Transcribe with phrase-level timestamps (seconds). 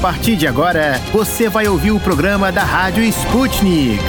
[0.00, 4.02] partir de agora, você vai ouvir o programa da Rádio Sputnik.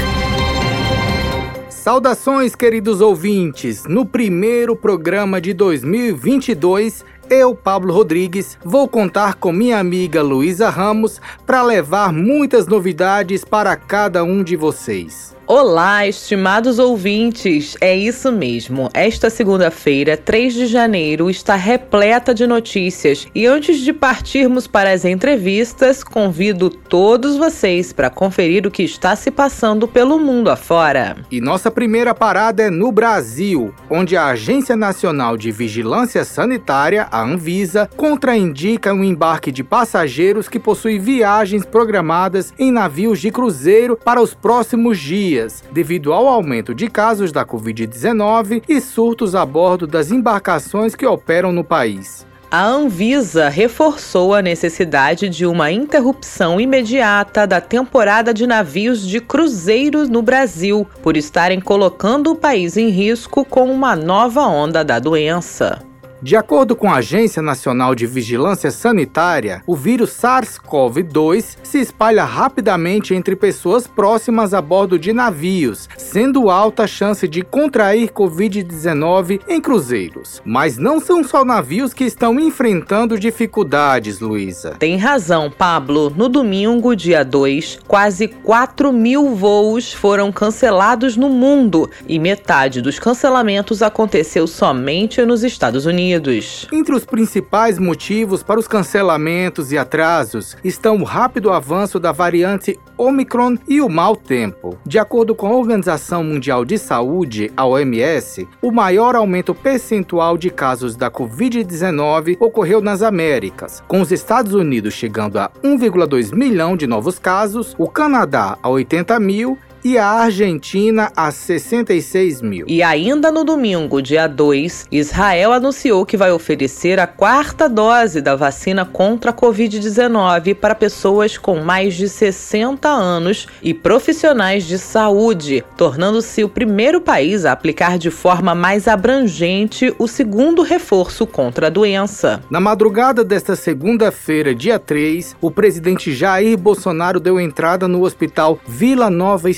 [1.69, 3.83] Saudações, queridos ouvintes!
[3.83, 11.19] No primeiro programa de 2022, eu, Pablo Rodrigues, vou contar com minha amiga Luísa Ramos
[11.45, 15.35] para levar muitas novidades para cada um de vocês.
[15.47, 17.75] Olá, estimados ouvintes!
[17.81, 18.89] É isso mesmo.
[18.93, 23.27] Esta segunda-feira, 3 de janeiro, está repleta de notícias.
[23.33, 29.15] E antes de partirmos para as entrevistas, convido todos vocês para conferir o que está
[29.15, 31.17] se passando pelo mundo afora.
[31.29, 37.23] E nossa primeira parada é no Brasil, onde a Agência Nacional de Vigilância Sanitária, a
[37.23, 44.21] Anvisa, contraindica um embarque de passageiros que possui viagens programadas em navios de cruzeiro para
[44.21, 49.87] os próximos dias dias, devido ao aumento de casos da Covid-19 e surtos a bordo
[49.87, 52.25] das embarcações que operam no país.
[52.49, 60.09] A Anvisa reforçou a necessidade de uma interrupção imediata da temporada de navios de cruzeiros
[60.09, 65.90] no Brasil, por estarem colocando o país em risco com uma nova onda da doença.
[66.23, 73.15] De acordo com a Agência Nacional de Vigilância Sanitária, o vírus SARS-CoV-2 se espalha rapidamente
[73.15, 79.59] entre pessoas próximas a bordo de navios, sendo alta a chance de contrair Covid-19 em
[79.59, 80.43] cruzeiros.
[80.45, 84.75] Mas não são só navios que estão enfrentando dificuldades, Luísa.
[84.77, 86.13] Tem razão, Pablo.
[86.15, 92.99] No domingo, dia 2, quase 4 mil voos foram cancelados no mundo e metade dos
[92.99, 96.10] cancelamentos aconteceu somente nos Estados Unidos.
[96.11, 96.67] Unidos.
[96.71, 102.77] Entre os principais motivos para os cancelamentos e atrasos estão o rápido avanço da variante
[102.97, 104.77] Omicron e o mau tempo.
[104.85, 110.49] De acordo com a Organização Mundial de Saúde, a OMS, o maior aumento percentual de
[110.49, 116.85] casos da Covid-19 ocorreu nas Américas, com os Estados Unidos chegando a 1,2 milhão de
[116.85, 122.65] novos casos, o Canadá a 80 mil e a Argentina a 66 mil.
[122.67, 128.35] E ainda no domingo, dia 2, Israel anunciou que vai oferecer a quarta dose da
[128.35, 135.63] vacina contra a Covid-19 para pessoas com mais de 60 anos e profissionais de saúde,
[135.77, 141.69] tornando-se o primeiro país a aplicar de forma mais abrangente o segundo reforço contra a
[141.69, 142.43] doença.
[142.49, 149.09] Na madrugada desta segunda-feira, dia 3, o presidente Jair Bolsonaro deu entrada no hospital Vila
[149.09, 149.49] Nova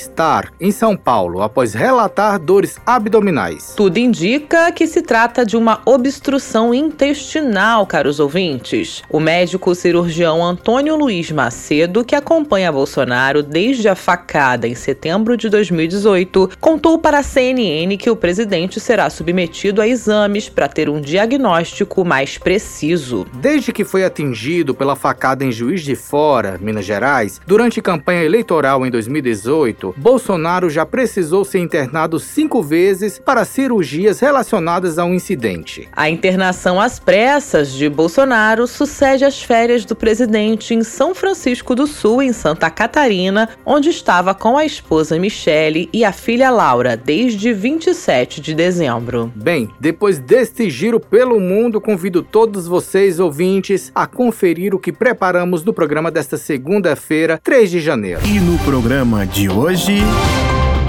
[0.60, 3.74] em São Paulo após relatar dores abdominais.
[3.76, 9.02] Tudo indica que se trata de uma obstrução intestinal, caros ouvintes.
[9.10, 15.50] O médico cirurgião Antônio Luiz Macedo, que acompanha Bolsonaro desde a facada em setembro de
[15.50, 21.02] 2018, contou para a CNN que o presidente será submetido a exames para ter um
[21.02, 23.26] diagnóstico mais preciso.
[23.34, 28.86] Desde que foi atingido pela facada em Juiz de Fora, Minas Gerais, durante campanha eleitoral
[28.86, 35.88] em 2018, Bolsonaro já precisou ser internado cinco vezes para cirurgias relacionadas ao incidente.
[35.94, 41.88] A internação às pressas de Bolsonaro sucede às férias do presidente em São Francisco do
[41.88, 47.54] Sul, em Santa Catarina, onde estava com a esposa Michele e a filha Laura desde
[47.54, 49.32] 27 de dezembro.
[49.34, 55.64] Bem, depois deste giro pelo mundo, convido todos vocês, ouvintes, a conferir o que preparamos
[55.64, 58.20] no programa desta segunda-feira, 3 de janeiro.
[58.26, 59.93] E no programa de hoje,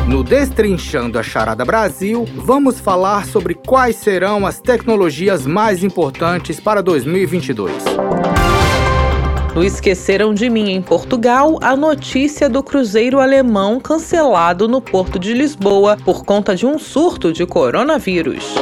[0.07, 6.83] no Destrinchando a Charada Brasil, vamos falar sobre quais serão as tecnologias mais importantes para
[6.83, 7.73] 2022.
[9.55, 15.33] No Esqueceram de Mim em Portugal, a notícia do cruzeiro alemão cancelado no porto de
[15.33, 18.55] Lisboa por conta de um surto de coronavírus.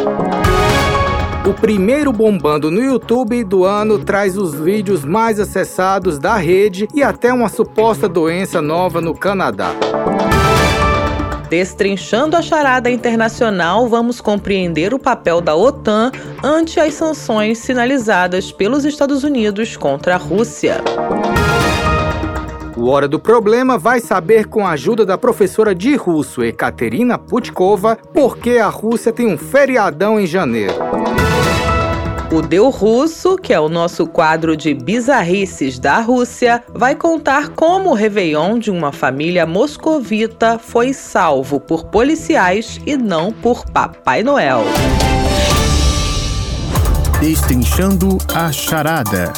[1.44, 7.02] O primeiro bombando no YouTube do ano traz os vídeos mais acessados da rede e
[7.02, 9.74] até uma suposta doença nova no Canadá.
[11.52, 16.10] Destrinchando a charada internacional, vamos compreender o papel da OTAN
[16.42, 20.80] ante as sanções sinalizadas pelos Estados Unidos contra a Rússia.
[22.74, 27.96] O Hora do Problema vai saber com a ajuda da professora de russo Ekaterina Putkova
[28.14, 30.76] por que a Rússia tem um feriadão em janeiro.
[32.32, 37.90] O Deu Russo, que é o nosso quadro de bizarrices da Rússia, vai contar como
[37.90, 44.64] o Réveillon de uma família moscovita foi salvo por policiais e não por Papai Noel.
[47.20, 49.30] Destrinchando a charada.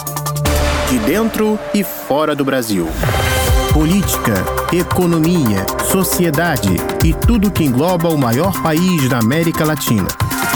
[0.89, 2.87] De dentro e fora do Brasil.
[3.73, 4.35] Política,
[4.73, 10.07] economia, sociedade e tudo que engloba o maior país da América Latina.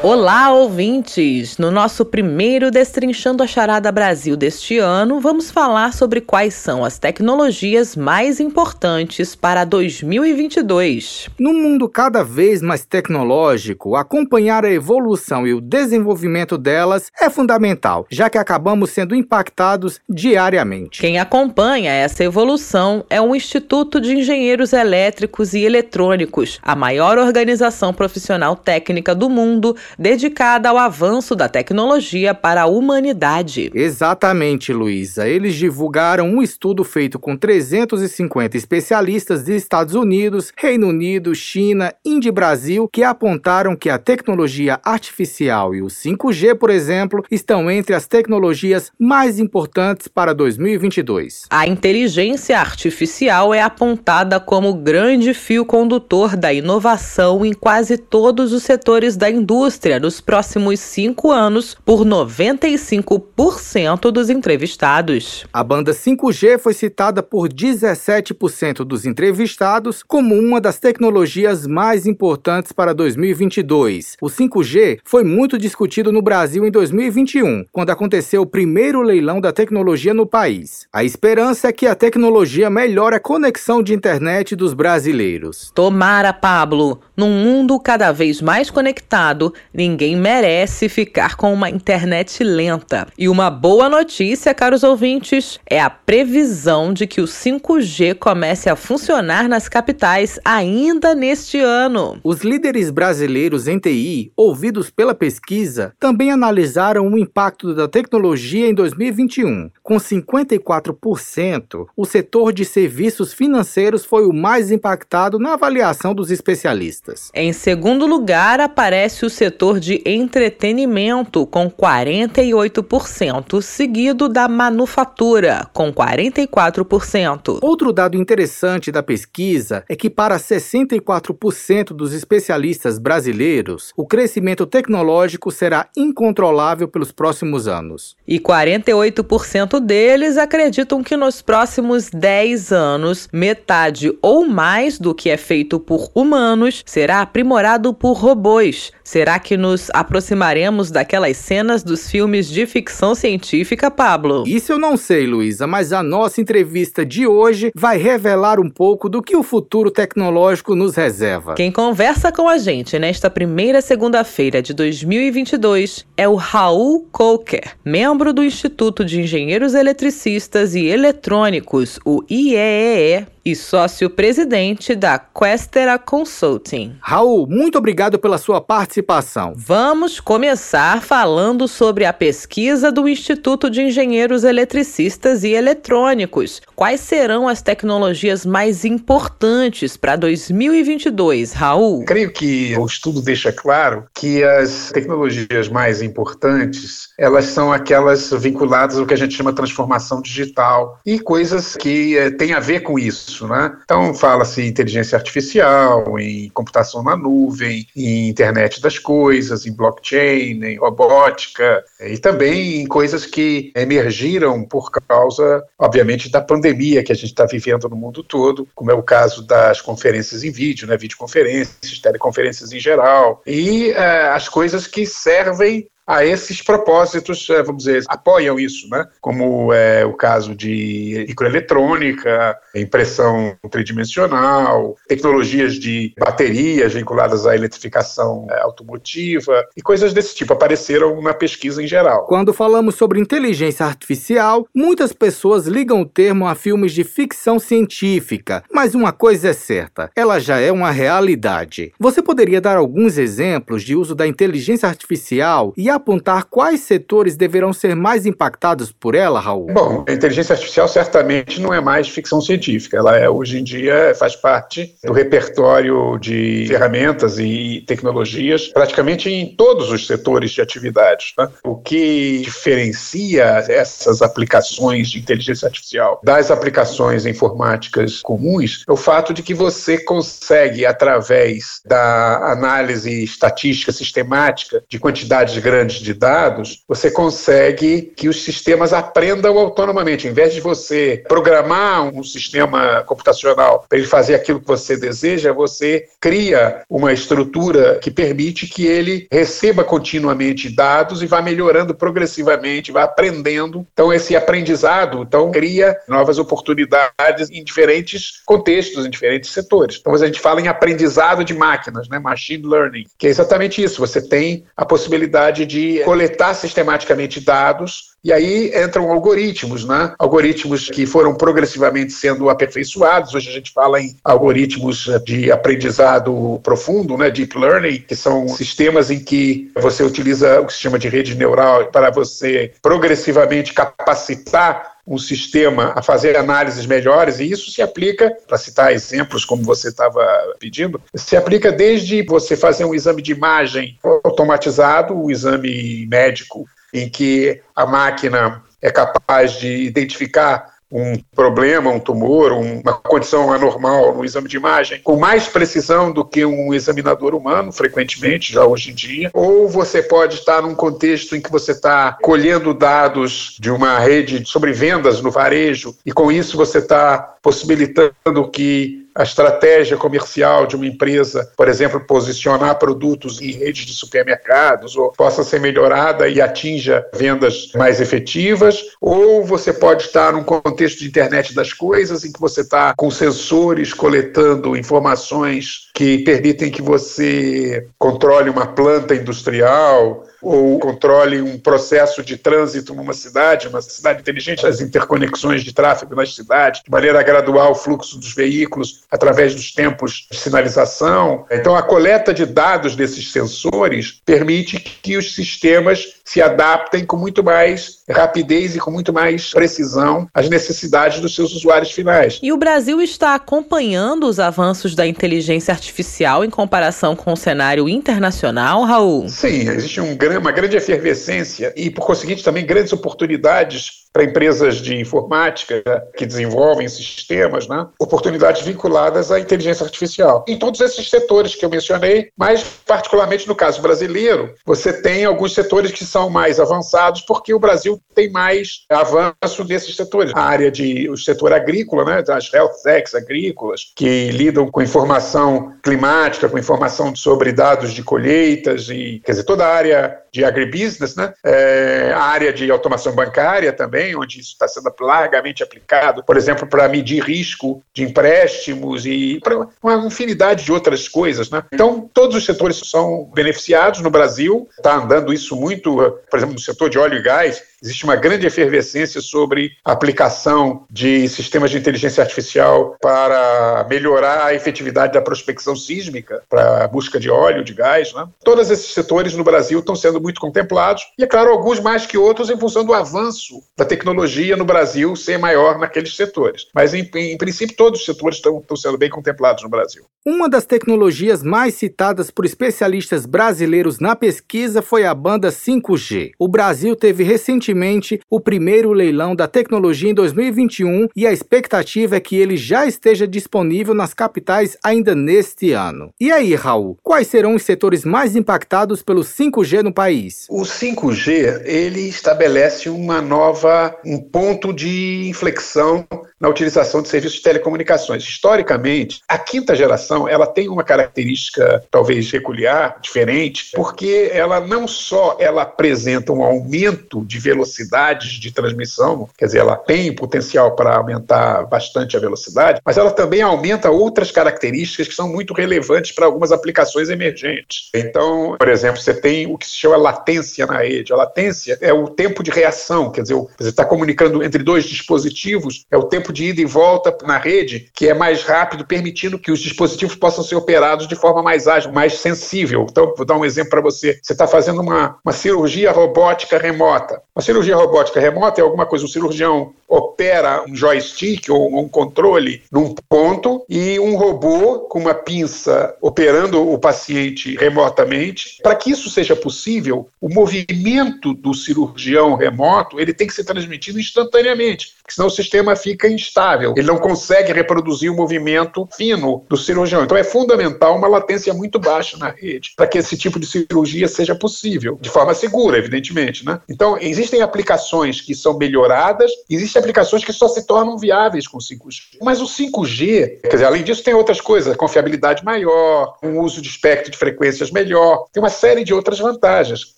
[0.00, 1.58] Olá, ouvintes!
[1.58, 7.00] No nosso primeiro Destrinchando a Charada Brasil deste ano, vamos falar sobre quais são as
[7.00, 11.28] tecnologias mais importantes para 2022.
[11.36, 18.06] No mundo cada vez mais tecnológico, acompanhar a evolução e o desenvolvimento delas é fundamental,
[18.08, 21.00] já que acabamos sendo impactados diariamente.
[21.00, 27.92] Quem acompanha essa evolução é o Instituto de Engenheiros Elétricos e Eletrônicos, a maior organização
[27.92, 33.70] profissional técnica do mundo dedicada ao avanço da tecnologia para a humanidade.
[33.74, 35.28] Exatamente, Luísa.
[35.28, 42.28] Eles divulgaram um estudo feito com 350 especialistas de Estados Unidos, Reino Unido, China, Índia
[42.28, 47.94] e Brasil que apontaram que a tecnologia artificial e o 5G, por exemplo, estão entre
[47.94, 51.46] as tecnologias mais importantes para 2022.
[51.50, 58.62] A inteligência artificial é apontada como grande fio condutor da inovação em quase todos os
[58.62, 65.46] setores da indústria indústria nos próximos cinco anos por 95% dos entrevistados.
[65.52, 72.72] A banda 5G foi citada por 17% dos entrevistados como uma das tecnologias mais importantes
[72.72, 74.16] para 2022.
[74.20, 79.52] O 5G foi muito discutido no Brasil em 2021, quando aconteceu o primeiro leilão da
[79.52, 80.88] tecnologia no país.
[80.92, 85.70] A esperança é que a tecnologia melhore a conexão de internet dos brasileiros.
[85.72, 93.06] Tomara, Pablo, num mundo cada vez mais conectado, Ninguém merece ficar com uma internet lenta.
[93.18, 98.76] E uma boa notícia, caros ouvintes, é a previsão de que o 5G comece a
[98.76, 102.18] funcionar nas capitais ainda neste ano.
[102.24, 108.74] Os líderes brasileiros em TI, ouvidos pela pesquisa, também analisaram o impacto da tecnologia em
[108.74, 109.70] 2021.
[109.82, 117.30] Com 54%, o setor de serviços financeiros foi o mais impactado na avaliação dos especialistas.
[117.34, 125.92] Em segundo lugar, aparece o setor setor de entretenimento, com 48%, seguido da manufatura, com
[125.92, 127.58] 44%.
[127.60, 135.50] Outro dado interessante da pesquisa é que, para 64% dos especialistas brasileiros, o crescimento tecnológico
[135.50, 138.16] será incontrolável pelos próximos anos.
[138.28, 145.36] E 48% deles acreditam que nos próximos 10 anos, metade ou mais do que é
[145.36, 148.92] feito por humanos será aprimorado por robôs.
[149.08, 154.44] Será que nos aproximaremos daquelas cenas dos filmes de ficção científica, Pablo?
[154.46, 159.08] Isso eu não sei, Luísa, mas a nossa entrevista de hoje vai revelar um pouco
[159.08, 161.54] do que o futuro tecnológico nos reserva.
[161.54, 168.30] Quem conversa com a gente nesta primeira segunda-feira de 2022 é o Raul Coker, membro
[168.30, 176.96] do Instituto de Engenheiros Eletricistas e Eletrônicos, o IEEE e sócio-presidente da Questera Consulting.
[177.00, 179.54] Raul, muito obrigado pela sua participação.
[179.56, 186.60] Vamos começar falando sobre a pesquisa do Instituto de Engenheiros Eletricistas e Eletrônicos.
[186.76, 192.04] Quais serão as tecnologias mais importantes para 2022, Raul?
[192.04, 198.98] Creio que o estudo deixa claro que as tecnologias mais importantes, elas são aquelas vinculadas
[198.98, 202.98] ao que a gente chama transformação digital e coisas que é, têm a ver com
[202.98, 203.76] isso isso, né?
[203.84, 210.64] Então fala-se em inteligência artificial, em computação na nuvem, em internet das coisas, em blockchain,
[210.64, 217.14] em robótica e também em coisas que emergiram por causa, obviamente, da pandemia que a
[217.14, 220.96] gente está vivendo no mundo todo, como é o caso das conferências em vídeo, né?
[220.96, 227.84] Videoconferências, teleconferências em geral e uh, as coisas que servem a esses propósitos, eh, vamos
[227.84, 229.06] dizer, apoiam isso, né?
[229.20, 238.60] como é o caso de microeletrônica, impressão tridimensional, tecnologias de baterias vinculadas à eletrificação eh,
[238.62, 242.24] automotiva e coisas desse tipo apareceram na pesquisa em geral.
[242.26, 248.64] Quando falamos sobre inteligência artificial, muitas pessoas ligam o termo a filmes de ficção científica,
[248.72, 251.92] mas uma coisa é certa, ela já é uma realidade.
[252.00, 257.36] Você poderia dar alguns exemplos de uso da inteligência artificial e a apontar quais setores
[257.36, 259.66] deverão ser mais impactados por ela, Raul?
[259.72, 262.96] Bom, a inteligência artificial certamente não é mais ficção científica.
[262.96, 269.54] Ela é, hoje em dia faz parte do repertório de ferramentas e tecnologias praticamente em
[269.54, 271.32] todos os setores de atividades.
[271.38, 271.48] Né?
[271.64, 279.32] O que diferencia essas aplicações de inteligência artificial das aplicações informáticas comuns é o fato
[279.32, 286.84] de que você consegue, através da análise estatística sistemática de quantidades grandes grandes de dados,
[286.86, 290.28] você consegue que os sistemas aprendam autonomamente.
[290.28, 295.52] Em vez de você programar um sistema computacional para ele fazer aquilo que você deseja,
[295.52, 302.92] você cria uma estrutura que permite que ele receba continuamente dados e vá melhorando progressivamente,
[302.92, 303.86] vá aprendendo.
[303.92, 309.96] Então, esse aprendizado então, cria novas oportunidades em diferentes contextos, em diferentes setores.
[309.98, 312.18] Então, a gente fala em aprendizado de máquinas, né?
[312.18, 314.00] machine learning, que é exatamente isso.
[314.00, 320.12] Você tem a possibilidade de coletar sistematicamente dados e aí entram algoritmos, né?
[320.18, 323.34] Algoritmos que foram progressivamente sendo aperfeiçoados.
[323.34, 327.30] Hoje a gente fala em algoritmos de aprendizado profundo, né?
[327.30, 332.10] Deep learning, que são sistemas em que você utiliza o chama de rede neural para
[332.10, 338.92] você progressivamente capacitar um sistema a fazer análises melhores, e isso se aplica, para citar
[338.92, 340.22] exemplos como você estava
[340.60, 346.68] pedindo, se aplica desde você fazer um exame de imagem automatizado, o um exame médico
[346.92, 354.14] em que a máquina é capaz de identificar um problema, um tumor, uma condição anormal
[354.14, 358.90] no exame de imagem, com mais precisão do que um examinador humano, frequentemente, já hoje
[358.90, 363.70] em dia, ou você pode estar num contexto em que você está colhendo dados de
[363.70, 369.96] uma rede sobre vendas no varejo, e com isso você está possibilitando que a estratégia
[369.96, 375.60] comercial de uma empresa, por exemplo, posicionar produtos em redes de supermercados, ou possa ser
[375.60, 381.72] melhorada e atinja vendas mais efetivas, ou você pode estar num contexto de internet das
[381.72, 388.68] coisas, em que você está com sensores coletando informações que permitem que você controle uma
[388.68, 395.62] planta industrial, ou controle um processo de trânsito numa cidade, uma cidade inteligente, as interconexões
[395.62, 400.26] de tráfego nas cidades, de maneira a graduar o fluxo dos veículos através dos tempos
[400.30, 401.44] de sinalização.
[401.50, 407.42] Então, a coleta de dados desses sensores permite que os sistemas se adaptem com muito
[407.42, 412.38] mais rapidez e com muito mais precisão às necessidades dos seus usuários finais.
[412.42, 417.88] E o Brasil está acompanhando os avanços da inteligência artificial em comparação com o cenário
[417.88, 419.28] internacional, Raul?
[419.28, 424.96] Sim, existe um uma grande efervescência e, por conseguinte, também grandes oportunidades para empresas de
[424.96, 425.82] informática
[426.16, 427.86] que desenvolvem sistemas, né?
[427.98, 430.44] oportunidades vinculadas à inteligência artificial.
[430.48, 435.54] Em todos esses setores que eu mencionei, mas particularmente no caso brasileiro, você tem alguns
[435.54, 440.32] setores que são mais avançados porque o Brasil tem mais avanço nesses setores.
[440.34, 442.24] A área de o setor agrícola, né?
[442.28, 448.88] as health techs agrícolas, que lidam com informação climática, com informação sobre dados de colheitas
[448.88, 451.32] e, quer dizer, toda a área de agribusiness, né?
[451.44, 456.66] É, a área de automação bancária também, onde isso está sendo largamente aplicado, por exemplo,
[456.66, 461.50] para medir risco de empréstimos e para uma infinidade de outras coisas.
[461.50, 461.62] Né?
[461.72, 465.96] Então, todos os setores são beneficiados no Brasil, está andando isso muito,
[466.30, 470.84] por exemplo, no setor de óleo e gás, Existe uma grande efervescência sobre a aplicação
[470.90, 477.20] de sistemas de inteligência artificial para melhorar a efetividade da prospecção sísmica, para a busca
[477.20, 478.12] de óleo, de gás.
[478.12, 478.26] Né?
[478.42, 482.18] Todos esses setores no Brasil estão sendo muito contemplados, e, é claro, alguns mais que
[482.18, 486.66] outros em função do avanço da tecnologia no Brasil ser maior naqueles setores.
[486.74, 490.04] Mas, em, em princípio, todos os setores estão, estão sendo bem contemplados no Brasil.
[490.26, 496.32] Uma das tecnologias mais citadas por especialistas brasileiros na pesquisa foi a banda 5G.
[496.38, 502.16] O Brasil teve recentemente recentemente o primeiro leilão da tecnologia em 2021 e a expectativa
[502.16, 506.10] é que ele já esteja disponível nas capitais ainda neste ano.
[506.20, 510.46] E aí, Raul, quais serão os setores mais impactados pelo 5G no país?
[510.48, 516.06] O 5G, ele estabelece uma nova um ponto de inflexão
[516.40, 518.22] na utilização de serviços de telecomunicações.
[518.22, 525.36] Historicamente, a quinta geração, ela tem uma característica talvez peculiar, diferente, porque ela não só
[525.40, 530.96] ela apresenta um aumento de velocidade velocidades de transmissão, quer dizer, ela tem potencial para
[530.96, 536.26] aumentar bastante a velocidade, mas ela também aumenta outras características que são muito relevantes para
[536.26, 537.90] algumas aplicações emergentes.
[537.94, 541.12] Então, por exemplo, você tem o que se chama latência na rede.
[541.12, 545.84] A latência é o tempo de reação, quer dizer, você está comunicando entre dois dispositivos,
[545.90, 549.50] é o tempo de ida e volta na rede que é mais rápido, permitindo que
[549.50, 552.86] os dispositivos possam ser operados de forma mais ágil, mais sensível.
[552.88, 554.18] Então, vou dar um exemplo para você.
[554.22, 557.20] Você está fazendo uma, uma cirurgia robótica remota.
[557.34, 562.62] Uma cirurgia robótica remota é alguma coisa, o cirurgião opera um joystick ou um controle
[562.70, 568.60] num ponto e um robô com uma pinça operando o paciente remotamente.
[568.62, 573.98] Para que isso seja possível, o movimento do cirurgião remoto ele tem que ser transmitido
[573.98, 574.97] instantaneamente.
[575.14, 576.74] Senão o sistema fica instável.
[576.76, 580.04] Ele não consegue reproduzir o movimento fino do cirurgião.
[580.04, 584.08] Então é fundamental uma latência muito baixa na rede para que esse tipo de cirurgia
[584.08, 586.44] seja possível, de forma segura, evidentemente.
[586.44, 586.60] Né?
[586.68, 592.18] Então existem aplicações que são melhoradas, existem aplicações que só se tornam viáveis com 5G.
[592.22, 596.68] Mas o 5G, quer dizer, além disso, tem outras coisas, confiabilidade maior, um uso de
[596.68, 599.94] espectro de frequências melhor, tem uma série de outras vantagens,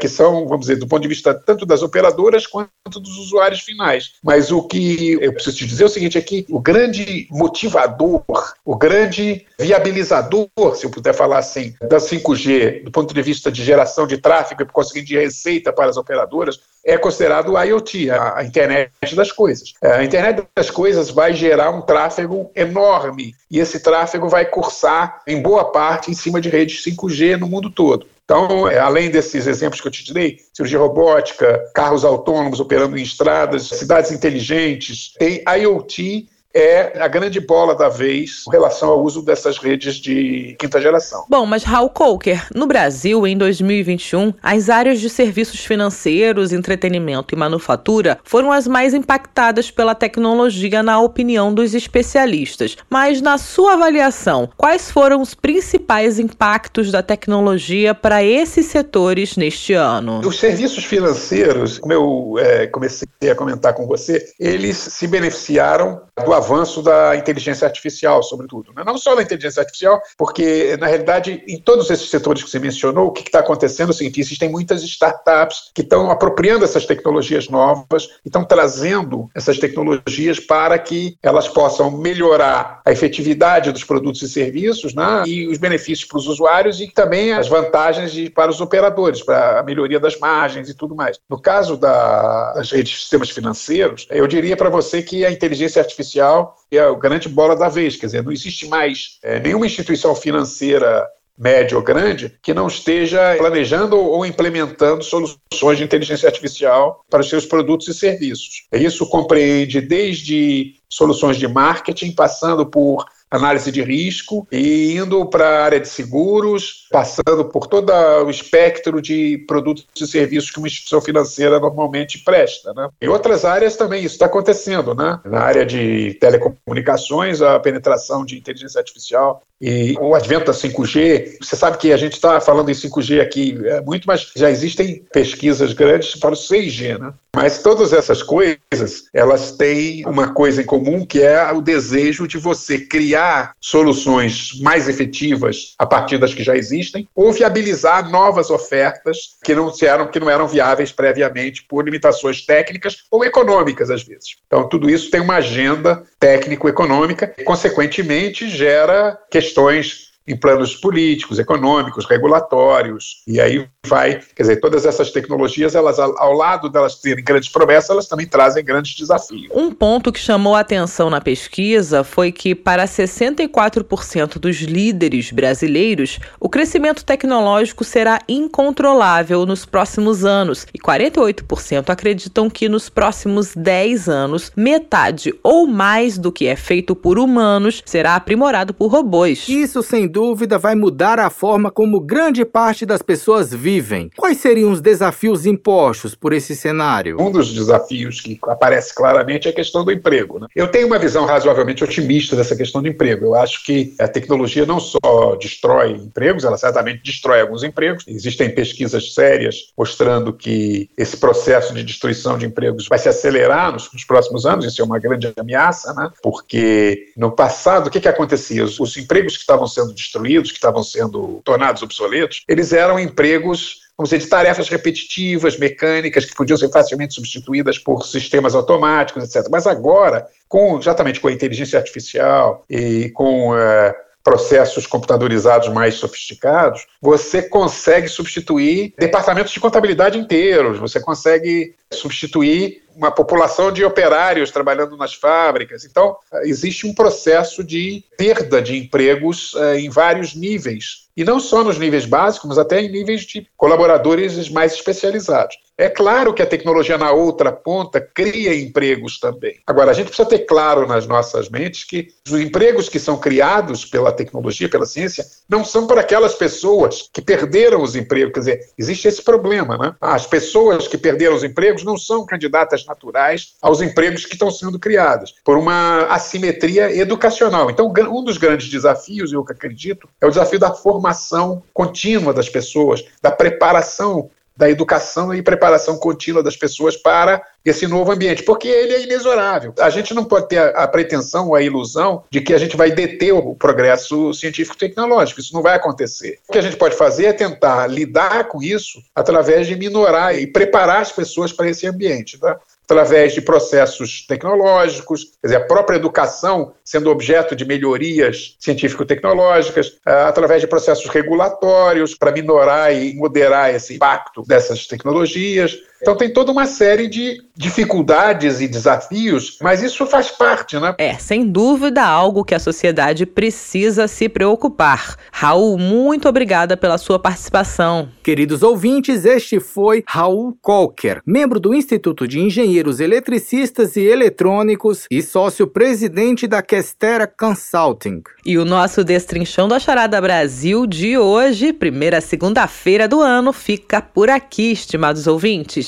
[0.00, 4.12] que são, vamos dizer, do ponto de vista tanto das operadoras quanto dos usuários finais.
[4.22, 4.87] Mas o que
[5.20, 8.22] eu preciso te dizer o seguinte: é que o grande motivador,
[8.64, 13.62] o grande viabilizador, se eu puder falar assim, da 5G, do ponto de vista de
[13.62, 18.10] geração de tráfego e, por conseguinte, de receita para as operadoras, é considerado o IoT,
[18.10, 19.74] a, internet das coisas.
[19.82, 25.20] É, a internet das coisas vai gerar um tráfego enorme e esse tráfego vai cursar,
[25.26, 28.06] em boa parte, em cima de redes 5G no mundo todo.
[28.30, 33.02] Então, é, além desses exemplos que eu te dei, cirurgia robótica, carros autônomos operando em
[33.02, 39.22] estradas, cidades inteligentes, tem IoT é a grande bola da vez em relação ao uso
[39.22, 41.24] dessas redes de quinta geração.
[41.28, 47.38] Bom, mas Raul Coker, no Brasil, em 2021, as áreas de serviços financeiros, entretenimento e
[47.38, 52.76] manufatura foram as mais impactadas pela tecnologia, na opinião dos especialistas.
[52.90, 59.72] Mas, na sua avaliação, quais foram os principais impactos da tecnologia para esses setores neste
[59.72, 60.20] ano?
[60.20, 66.32] Os serviços financeiros, como eu é, comecei a comentar com você, eles se beneficiaram do
[66.32, 68.72] avanço da inteligência artificial, sobretudo.
[68.74, 68.82] Né?
[68.84, 73.08] Não só da inteligência artificial, porque, na realidade, em todos esses setores que você mencionou,
[73.08, 77.48] o que está acontecendo é o seguinte: existem muitas startups que estão apropriando essas tecnologias
[77.48, 84.22] novas e estão trazendo essas tecnologias para que elas possam melhorar a efetividade dos produtos
[84.22, 85.24] e serviços né?
[85.26, 89.60] e os benefícios para os usuários e também as vantagens de, para os operadores, para
[89.60, 91.18] a melhoria das margens e tudo mais.
[91.28, 95.80] No caso da, das redes de sistemas financeiros, eu diria para você que a inteligência
[95.80, 97.96] artificial é a grande bola da vez.
[97.96, 101.06] Quer dizer, não existe mais é, nenhuma instituição financeira
[101.38, 107.28] média ou grande que não esteja planejando ou implementando soluções de inteligência artificial para os
[107.28, 108.66] seus produtos e serviços.
[108.72, 115.64] Isso compreende desde soluções de marketing, passando por análise de risco e indo para a
[115.64, 117.92] área de seguros, passando por todo
[118.24, 122.72] o espectro de produtos e serviços que uma instituição financeira normalmente presta.
[122.72, 122.88] Né?
[123.00, 124.94] Em outras áreas também isso está acontecendo.
[124.94, 125.20] Né?
[125.24, 131.56] Na área de telecomunicações, a penetração de inteligência artificial e o advento da 5G, você
[131.56, 135.72] sabe que a gente está falando em 5G aqui é, muito, mas já existem pesquisas
[135.72, 137.12] grandes para o 6G, né?
[137.34, 142.38] Mas todas essas coisas, elas têm uma coisa em comum, que é o desejo de
[142.38, 143.17] você criar
[143.60, 149.72] soluções mais efetivas a partir das que já existem, ou viabilizar novas ofertas que não
[149.82, 154.36] eram, que não eram viáveis previamente por limitações técnicas ou econômicas, às vezes.
[154.46, 162.04] Então, tudo isso tem uma agenda técnico-econômica, e, consequentemente, gera questões em planos políticos, econômicos,
[162.04, 167.48] regulatórios, e aí vai, quer dizer, todas essas tecnologias, elas ao lado delas terem grandes
[167.48, 169.48] promessas, elas também trazem grandes desafios.
[169.54, 176.18] Um ponto que chamou a atenção na pesquisa foi que para 64% dos líderes brasileiros,
[176.38, 184.08] o crescimento tecnológico será incontrolável nos próximos anos, e 48% acreditam que nos próximos 10
[184.08, 189.48] anos, metade ou mais do que é feito por humanos será aprimorado por robôs.
[189.48, 194.10] Isso sem dúvida dúvida, vai mudar a forma como grande parte das pessoas vivem.
[194.16, 197.16] Quais seriam os desafios impostos por esse cenário?
[197.20, 200.40] Um dos desafios que aparece claramente é a questão do emprego.
[200.40, 200.48] Né?
[200.56, 203.26] Eu tenho uma visão razoavelmente otimista dessa questão do emprego.
[203.26, 208.02] Eu acho que a tecnologia não só destrói empregos, ela certamente destrói alguns empregos.
[208.08, 213.88] Existem pesquisas sérias mostrando que esse processo de destruição de empregos vai se acelerar nos,
[213.92, 214.64] nos próximos anos.
[214.64, 216.10] Isso é uma grande ameaça, né?
[216.20, 218.64] porque no passado, o que, que acontecia?
[218.64, 222.98] Os, os empregos que estavam sendo destruídos destruídos, que estavam sendo tornados obsoletos, eles eram
[222.98, 229.24] empregos vamos dizer, de tarefas repetitivas, mecânicas, que podiam ser facilmente substituídas por sistemas automáticos,
[229.24, 229.48] etc.
[229.50, 233.92] Mas agora, com, exatamente com a inteligência artificial e com uh,
[234.22, 243.12] processos computadorizados mais sofisticados, você consegue substituir departamentos de contabilidade inteiros, você consegue substituir uma
[243.12, 245.84] população de operários trabalhando nas fábricas.
[245.84, 251.06] Então, existe um processo de perda de empregos eh, em vários níveis.
[251.16, 255.56] E não só nos níveis básicos, mas até em níveis de colaboradores mais especializados.
[255.76, 259.60] É claro que a tecnologia na outra ponta cria empregos também.
[259.64, 263.84] Agora, a gente precisa ter claro nas nossas mentes que os empregos que são criados
[263.84, 268.32] pela tecnologia, pela ciência, não são para aquelas pessoas que perderam os empregos.
[268.32, 269.94] Quer dizer, existe esse problema, né?
[270.00, 274.78] As pessoas que perderam os empregos não são candidatas naturais aos empregos que estão sendo
[274.78, 277.70] criados, por uma assimetria educacional.
[277.70, 283.04] Então, um dos grandes desafios, eu acredito, é o desafio da formação contínua das pessoas,
[283.22, 288.92] da preparação da educação e preparação contínua das pessoas para esse novo ambiente, porque ele
[288.92, 289.72] é inexorável.
[289.78, 292.90] A gente não pode ter a, pretensão ou a ilusão de que a gente vai
[292.90, 295.38] deter o progresso científico-tecnológico.
[295.38, 296.40] Isso não vai acontecer.
[296.48, 300.44] O que a gente pode fazer é tentar lidar com isso através de minorar e
[300.44, 302.36] preparar as pessoas para esse ambiente.
[302.36, 302.58] Tá?
[302.88, 310.10] Através de processos tecnológicos, quer dizer, a própria educação sendo objeto de melhorias científico-tecnológicas, eh,
[310.10, 316.52] através de processos regulatórios para minorar e moderar esse impacto dessas tecnologias, então tem toda
[316.52, 320.94] uma série de dificuldades e desafios, mas isso faz parte, né?
[320.96, 325.16] É, sem dúvida, algo que a sociedade precisa se preocupar.
[325.32, 328.08] Raul, muito obrigada pela sua participação.
[328.22, 335.20] Queridos ouvintes, este foi Raul Colker, membro do Instituto de Engenheiros Eletricistas e Eletrônicos e
[335.20, 338.22] sócio-presidente da Questera Consulting.
[338.46, 344.30] E o nosso Destrinchão da Charada Brasil de hoje, primeira segunda-feira do ano, fica por
[344.30, 345.87] aqui, estimados ouvintes.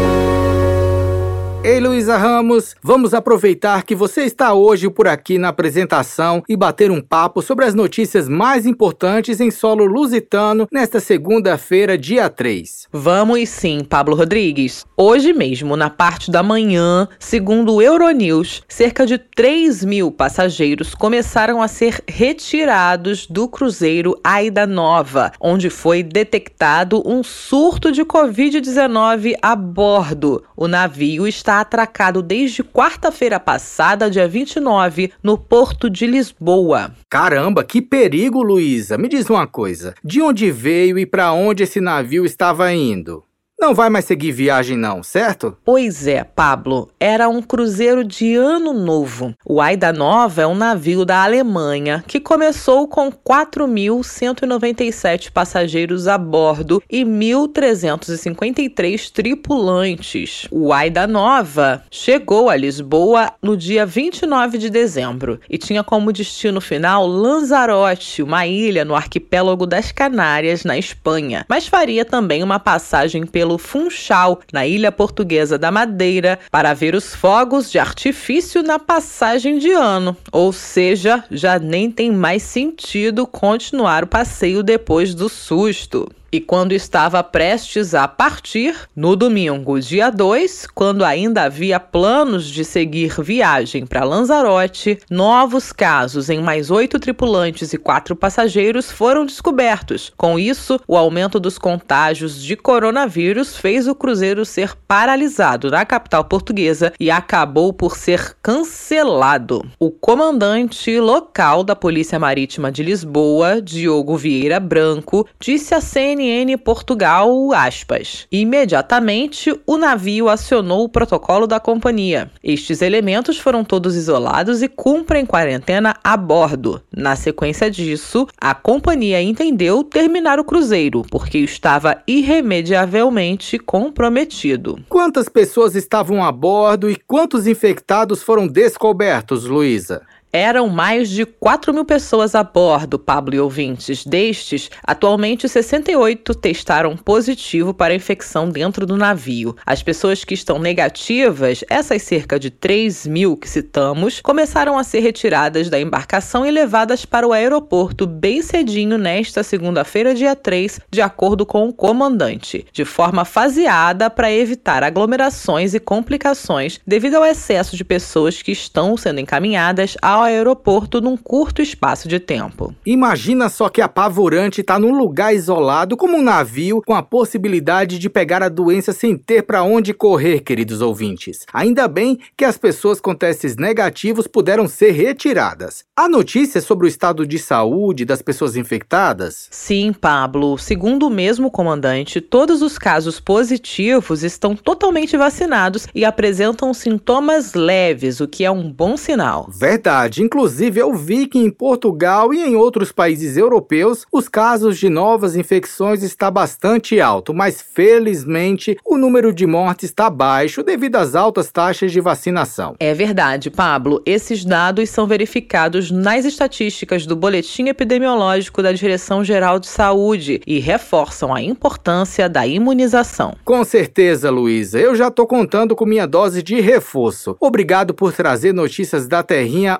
[1.63, 6.89] Ei, Luísa Ramos, vamos aproveitar que você está hoje por aqui na apresentação e bater
[6.89, 12.87] um papo sobre as notícias mais importantes em solo lusitano nesta segunda-feira, dia 3.
[12.91, 14.87] Vamos sim, Pablo Rodrigues.
[14.97, 21.61] Hoje mesmo, na parte da manhã, segundo o Euronews, cerca de 3 mil passageiros começaram
[21.61, 29.55] a ser retirados do cruzeiro Aida Nova, onde foi detectado um surto de Covid-19 a
[29.55, 30.43] bordo.
[30.57, 36.95] O navio está está atracado desde quarta-feira passada, dia 29, no porto de Lisboa.
[37.09, 38.97] Caramba, que perigo, Luísa!
[38.97, 43.21] Me diz uma coisa: de onde veio e para onde esse navio estava indo?
[43.61, 45.55] Não vai mais seguir viagem, não, certo?
[45.63, 46.89] Pois é, Pablo.
[46.99, 49.35] Era um cruzeiro de ano novo.
[49.45, 56.81] O Aida Nova é um navio da Alemanha que começou com 4.197 passageiros a bordo
[56.89, 60.47] e 1.353 tripulantes.
[60.49, 66.59] O Aida Nova chegou a Lisboa no dia 29 de dezembro e tinha como destino
[66.59, 73.23] final Lanzarote, uma ilha no arquipélago das Canárias, na Espanha, mas faria também uma passagem
[73.23, 78.79] pelo pelo Funchal, na ilha portuguesa da Madeira, para ver os fogos de artifício na
[78.79, 80.15] passagem de ano.
[80.31, 86.09] Ou seja, já nem tem mais sentido continuar o passeio depois do susto.
[86.33, 92.63] E quando estava prestes a partir, no domingo, dia 2, quando ainda havia planos de
[92.63, 100.13] seguir viagem para Lanzarote, novos casos em mais oito tripulantes e quatro passageiros foram descobertos.
[100.15, 106.23] Com isso, o aumento dos contágios de coronavírus fez o cruzeiro ser paralisado na capital
[106.23, 109.69] portuguesa e acabou por ser cancelado.
[109.77, 116.55] O comandante local da Polícia Marítima de Lisboa, Diogo Vieira Branco, disse à CNN CNN
[116.57, 118.27] Portugal, aspas.
[118.31, 122.29] Imediatamente, o navio acionou o protocolo da companhia.
[122.43, 126.79] Estes elementos foram todos isolados e cumprem quarentena a bordo.
[126.95, 134.79] Na sequência disso, a companhia entendeu terminar o cruzeiro, porque estava irremediavelmente comprometido.
[134.87, 140.03] Quantas pessoas estavam a bordo e quantos infectados foram descobertos, Luísa?
[140.33, 144.05] Eram mais de 4 mil pessoas a bordo, Pablo e ouvintes.
[144.05, 149.57] Destes, atualmente 68 testaram positivo para a infecção dentro do navio.
[149.65, 155.01] As pessoas que estão negativas, essas cerca de 3 mil que citamos, começaram a ser
[155.01, 161.01] retiradas da embarcação e levadas para o aeroporto bem cedinho nesta segunda-feira, dia 3, de
[161.01, 167.75] acordo com o comandante, de forma faseada para evitar aglomerações e complicações devido ao excesso
[167.75, 172.73] de pessoas que estão sendo encaminhadas ao ao aeroporto num curto espaço de tempo.
[172.85, 177.97] Imagina só que apavorante estar tá num lugar isolado como um navio com a possibilidade
[177.97, 181.45] de pegar a doença sem ter para onde correr, queridos ouvintes.
[181.51, 185.83] Ainda bem que as pessoas com testes negativos puderam ser retiradas.
[185.95, 189.47] Há notícias sobre o estado de saúde das pessoas infectadas?
[189.51, 190.57] Sim, Pablo.
[190.57, 198.19] Segundo o mesmo comandante, todos os casos positivos estão totalmente vacinados e apresentam sintomas leves,
[198.19, 199.49] o que é um bom sinal.
[199.51, 204.89] Verdade Inclusive, eu vi que em Portugal e em outros países europeus, os casos de
[204.89, 211.15] novas infecções está bastante alto, mas felizmente o número de mortes está baixo devido às
[211.15, 212.75] altas taxas de vacinação.
[212.79, 214.01] É verdade, Pablo.
[214.05, 221.33] Esses dados são verificados nas estatísticas do Boletim Epidemiológico da Direção-Geral de Saúde e reforçam
[221.33, 223.35] a importância da imunização.
[223.43, 224.79] Com certeza, Luísa.
[224.79, 227.35] Eu já tô contando com minha dose de reforço.
[227.39, 229.79] Obrigado por trazer notícias da Terrinha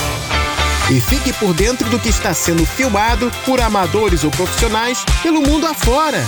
[0.91, 5.65] E fique por dentro do que está sendo filmado por amadores ou profissionais pelo mundo
[5.65, 6.21] afora.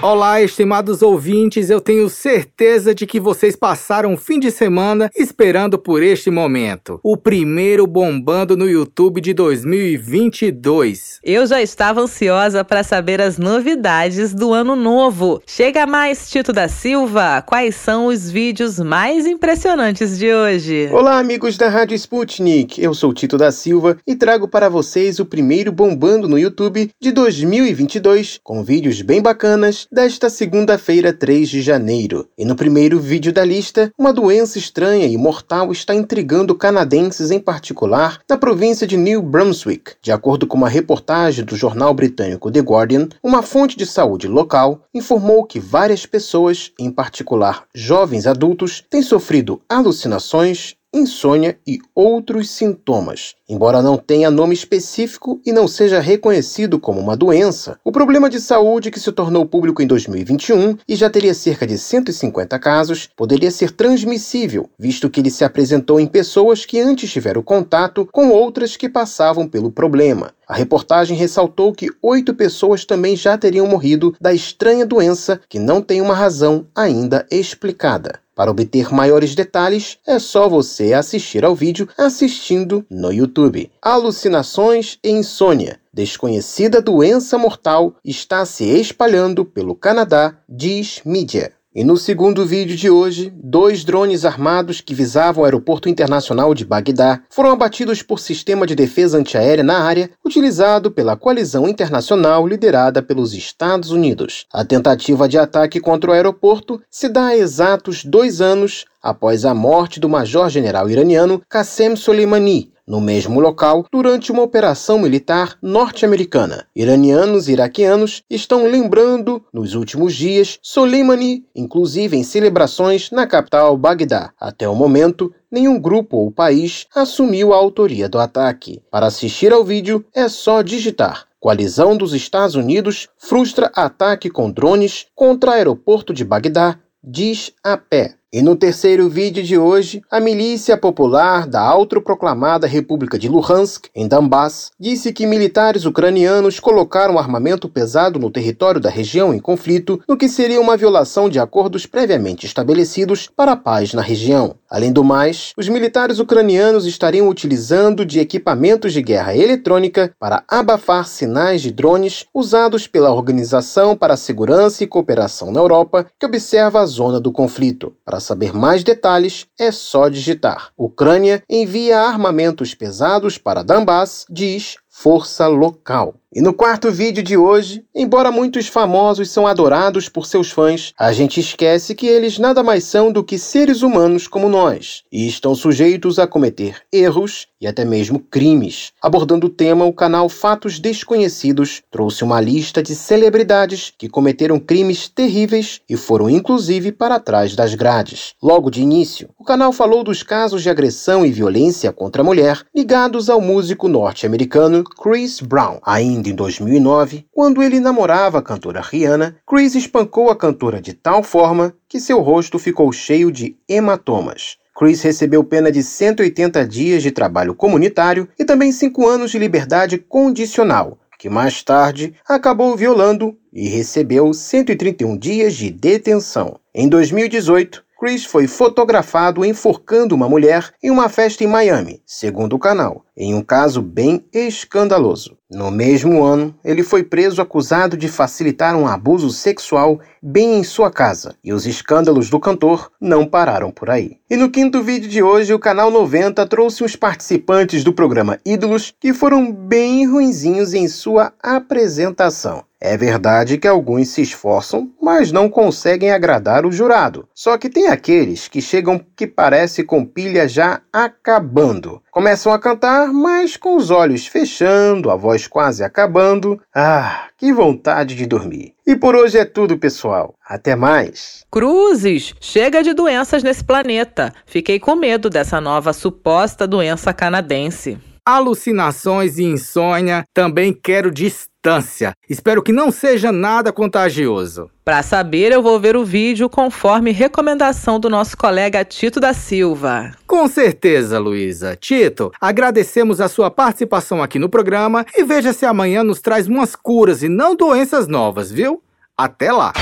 [0.00, 5.76] Olá, estimados ouvintes, eu tenho certeza de que vocês passaram um fim de semana esperando
[5.76, 7.00] por este momento.
[7.02, 11.18] O primeiro bombando no YouTube de 2022.
[11.24, 15.42] Eu já estava ansiosa para saber as novidades do ano novo.
[15.44, 17.42] Chega mais, Tito da Silva.
[17.42, 20.88] Quais são os vídeos mais impressionantes de hoje?
[20.92, 22.80] Olá, amigos da Rádio Sputnik.
[22.80, 27.12] Eu sou Tito da Silva e trago para vocês o primeiro bombando no YouTube de
[27.12, 32.28] 2022, com vídeos bem bacanas desta segunda-feira, 3 de janeiro.
[32.36, 37.40] E no primeiro vídeo da lista, uma doença estranha e mortal está intrigando canadenses, em
[37.40, 39.92] particular na província de New Brunswick.
[40.02, 44.82] De acordo com uma reportagem do jornal britânico The Guardian, uma fonte de saúde local
[44.94, 53.34] informou que várias pessoas, em particular jovens adultos, têm sofrido alucinações, insônia e outros sintomas.
[53.48, 58.40] Embora não tenha nome específico e não seja reconhecido como uma doença, o problema de
[58.40, 63.50] saúde que se tornou público em 2021 e já teria cerca de 150 casos poderia
[63.50, 68.76] ser transmissível, visto que ele se apresentou em pessoas que antes tiveram contato com outras
[68.76, 70.32] que passavam pelo problema.
[70.46, 75.82] A reportagem ressaltou que oito pessoas também já teriam morrido da estranha doença que não
[75.82, 78.20] tem uma razão ainda explicada.
[78.38, 83.68] Para obter maiores detalhes, é só você assistir ao vídeo assistindo no YouTube.
[83.82, 85.80] Alucinações e insônia.
[85.92, 91.52] Desconhecida doença mortal está se espalhando pelo Canadá, diz mídia.
[91.78, 96.64] E no segundo vídeo de hoje, dois drones armados que visavam o aeroporto internacional de
[96.64, 103.00] Bagdá foram abatidos por sistema de defesa antiaérea na área utilizado pela coalizão internacional liderada
[103.00, 104.44] pelos Estados Unidos.
[104.52, 109.54] A tentativa de ataque contra o aeroporto se dá há exatos dois anos após a
[109.54, 116.66] morte do major-general iraniano Qassem Soleimani, no mesmo local durante uma operação militar norte-americana.
[116.74, 124.32] Iranianos e iraquianos estão lembrando, nos últimos dias, Soleimani, inclusive em celebrações na capital Bagdá.
[124.40, 128.82] Até o momento, nenhum grupo ou país assumiu a autoria do ataque.
[128.90, 135.06] Para assistir ao vídeo, é só digitar Coalizão dos Estados Unidos frustra ataque com drones
[135.14, 138.17] contra aeroporto de Bagdá, diz a pé.
[138.30, 144.06] E no terceiro vídeo de hoje, a milícia popular da autoproclamada República de Luhansk, em
[144.06, 150.14] Donbass, disse que militares ucranianos colocaram armamento pesado no território da região em conflito, no
[150.14, 154.56] que seria uma violação de acordos previamente estabelecidos para a paz na região.
[154.68, 161.08] Além do mais, os militares ucranianos estariam utilizando de equipamentos de guerra eletrônica para abafar
[161.08, 166.80] sinais de drones usados pela Organização para a Segurança e Cooperação na Europa, que observa
[166.80, 167.94] a zona do conflito.
[168.04, 170.72] Para para saber mais detalhes, é só digitar.
[170.76, 176.16] Ucrânia envia armamentos pesados para Donbass, diz força local.
[176.34, 181.10] E no quarto vídeo de hoje, embora muitos famosos são adorados por seus fãs, a
[181.10, 185.54] gente esquece que eles nada mais são do que seres humanos como nós e estão
[185.54, 188.92] sujeitos a cometer erros e até mesmo crimes.
[189.00, 195.08] Abordando o tema, o canal Fatos Desconhecidos trouxe uma lista de celebridades que cometeram crimes
[195.08, 198.34] terríveis e foram inclusive para trás das grades.
[198.42, 202.62] Logo de início, o canal falou dos casos de agressão e violência contra a mulher
[202.76, 205.78] ligados ao músico norte-americano Chris Brown.
[206.18, 211.22] Ainda em 2009, quando ele namorava a cantora Rihanna, Chris espancou a cantora de tal
[211.22, 214.56] forma que seu rosto ficou cheio de hematomas.
[214.76, 219.96] Chris recebeu pena de 180 dias de trabalho comunitário e também 5 anos de liberdade
[219.96, 226.58] condicional, que mais tarde acabou violando e recebeu 131 dias de detenção.
[226.74, 232.58] Em 2018, Chris foi fotografado enforcando uma mulher em uma festa em Miami, segundo o
[232.58, 235.37] canal, em um caso bem escandaloso.
[235.50, 240.90] No mesmo ano, ele foi preso acusado de facilitar um abuso sexual bem em sua
[240.90, 244.18] casa, e os escândalos do cantor não pararam por aí.
[244.28, 248.92] E no quinto vídeo de hoje, o canal 90 trouxe os participantes do programa Ídolos
[249.00, 252.68] que foram bem ruinzinhos em sua apresentação.
[252.80, 257.28] É verdade que alguns se esforçam, mas não conseguem agradar o jurado.
[257.34, 262.00] Só que tem aqueles que chegam que parece com pilha já acabando.
[262.18, 266.60] Começam a cantar, mas com os olhos fechando, a voz quase acabando.
[266.74, 268.74] Ah, que vontade de dormir.
[268.84, 270.34] E por hoje é tudo, pessoal.
[270.44, 271.44] Até mais.
[271.48, 274.32] Cruzes, chega de doenças nesse planeta.
[274.46, 277.96] Fiquei com medo dessa nova suposta doença canadense
[278.28, 282.12] alucinações e insônia, também quero distância.
[282.28, 284.70] Espero que não seja nada contagioso.
[284.84, 290.12] Para saber, eu vou ver o vídeo conforme recomendação do nosso colega Tito da Silva.
[290.26, 291.74] Com certeza, Luísa.
[291.74, 296.76] Tito, agradecemos a sua participação aqui no programa e veja se amanhã nos traz umas
[296.76, 298.82] curas e não doenças novas, viu?
[299.16, 299.72] Até lá!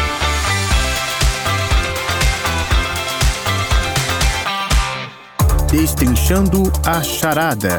[5.68, 7.78] Destrinchando a charada.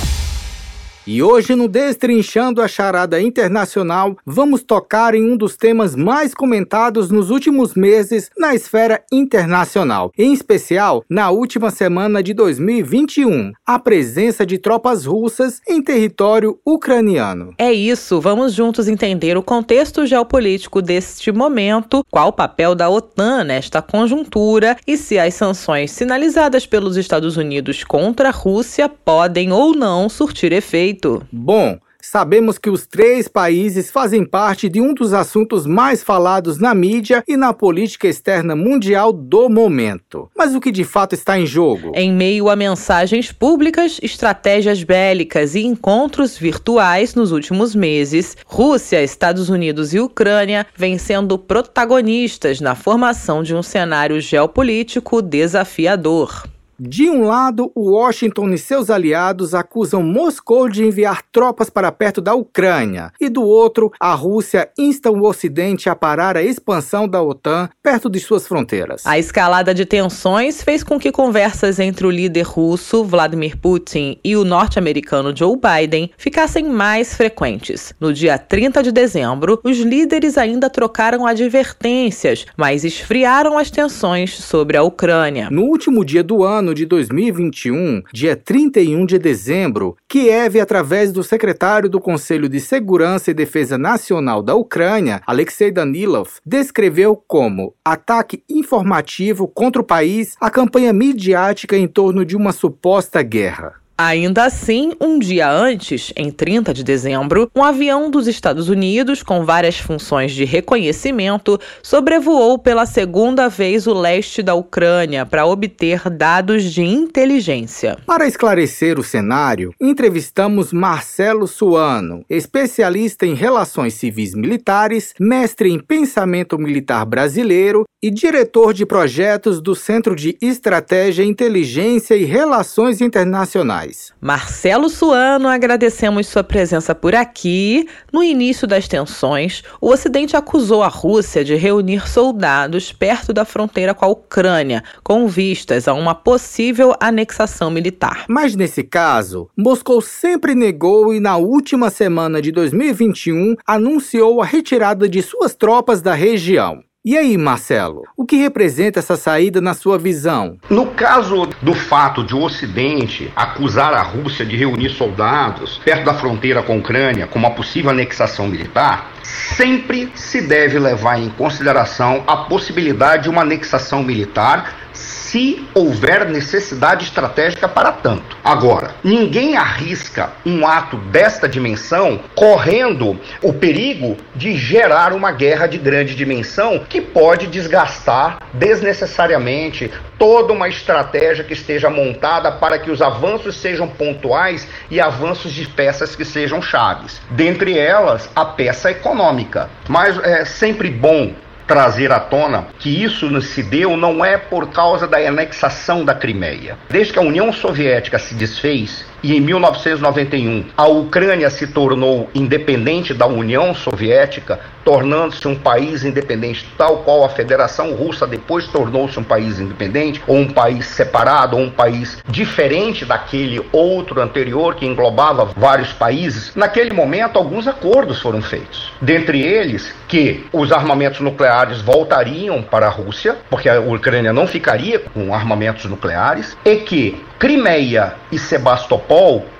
[1.07, 7.09] E hoje, no Destrinchando a Charada Internacional, vamos tocar em um dos temas mais comentados
[7.09, 14.45] nos últimos meses na esfera internacional, em especial na última semana de 2021, a presença
[14.45, 17.55] de tropas russas em território ucraniano.
[17.57, 23.43] É isso, vamos juntos entender o contexto geopolítico deste momento, qual o papel da OTAN
[23.43, 29.73] nesta conjuntura e se as sanções sinalizadas pelos Estados Unidos contra a Rússia podem ou
[29.73, 30.90] não surtir efeito
[31.31, 36.73] Bom, Sabemos que os três países fazem parte de um dos assuntos mais falados na
[36.73, 40.29] mídia e na política externa mundial do momento.
[40.35, 41.91] Mas o que de fato está em jogo?
[41.93, 49.49] Em meio a mensagens públicas, estratégias bélicas e encontros virtuais nos últimos meses, Rússia, Estados
[49.49, 56.45] Unidos e Ucrânia vêm sendo protagonistas na formação de um cenário geopolítico desafiador.
[56.83, 62.33] De um lado, Washington e seus aliados acusam Moscou de enviar tropas para perto da
[62.33, 67.69] Ucrânia, e do outro, a Rússia insta o Ocidente a parar a expansão da OTAN
[67.83, 69.05] perto de suas fronteiras.
[69.05, 74.35] A escalada de tensões fez com que conversas entre o líder russo, Vladimir Putin, e
[74.35, 77.93] o norte-americano Joe Biden ficassem mais frequentes.
[77.99, 84.77] No dia 30 de dezembro, os líderes ainda trocaram advertências, mas esfriaram as tensões sobre
[84.77, 85.47] a Ucrânia.
[85.51, 91.23] No último dia do ano, ano de 2021, dia 31 de dezembro, Kiev, através do
[91.23, 98.43] secretário do Conselho de Segurança e Defesa Nacional da Ucrânia, Alexei Danilov, descreveu como ataque
[98.49, 103.80] informativo contra o país a campanha midiática em torno de uma suposta guerra.
[104.03, 109.45] Ainda assim, um dia antes, em 30 de dezembro, um avião dos Estados Unidos, com
[109.45, 116.63] várias funções de reconhecimento, sobrevoou pela segunda vez o leste da Ucrânia para obter dados
[116.63, 117.95] de inteligência.
[118.03, 126.57] Para esclarecer o cenário, entrevistamos Marcelo Suano, especialista em relações civis militares, mestre em pensamento
[126.57, 133.90] militar brasileiro e diretor de projetos do Centro de Estratégia, Inteligência e Relações Internacionais.
[134.19, 137.87] Marcelo Suano, agradecemos sua presença por aqui.
[138.11, 143.93] No início das tensões, o Ocidente acusou a Rússia de reunir soldados perto da fronteira
[143.93, 148.25] com a Ucrânia, com vistas a uma possível anexação militar.
[148.27, 155.07] Mas nesse caso, Moscou sempre negou e na última semana de 2021 anunciou a retirada
[155.07, 156.83] de suas tropas da região.
[157.03, 160.59] E aí, Marcelo, o que representa essa saída na sua visão?
[160.69, 166.13] No caso do fato de o Ocidente acusar a Rússia de reunir soldados perto da
[166.13, 172.23] fronteira com a Ucrânia como uma possível anexação militar, sempre se deve levar em consideração
[172.27, 174.90] a possibilidade de uma anexação militar
[175.31, 178.35] se houver necessidade estratégica para tanto.
[178.43, 185.77] Agora, ninguém arrisca um ato desta dimensão correndo o perigo de gerar uma guerra de
[185.77, 193.01] grande dimensão que pode desgastar desnecessariamente toda uma estratégia que esteja montada para que os
[193.01, 197.21] avanços sejam pontuais e avanços de peças que sejam chaves.
[197.29, 199.69] Dentre elas, a peça econômica.
[199.87, 201.33] Mas é sempre bom
[201.67, 206.77] trazer à tona que isso se deu não é por causa da anexação da Crimeia.
[206.89, 213.13] Desde que a União Soviética se desfez e em 1991 a Ucrânia se tornou independente
[213.13, 219.23] da União Soviética, tornando-se um país independente, tal qual a Federação Russa depois tornou-se um
[219.23, 225.45] país independente, ou um país separado, ou um país diferente daquele outro anterior que englobava
[225.55, 228.91] vários países, naquele momento alguns acordos foram feitos.
[229.01, 234.99] Dentre eles, que os armamentos nucleares voltariam para a Rússia, porque a Ucrânia não ficaria
[234.99, 239.10] com armamentos nucleares, e que Crimeia e Sebastopol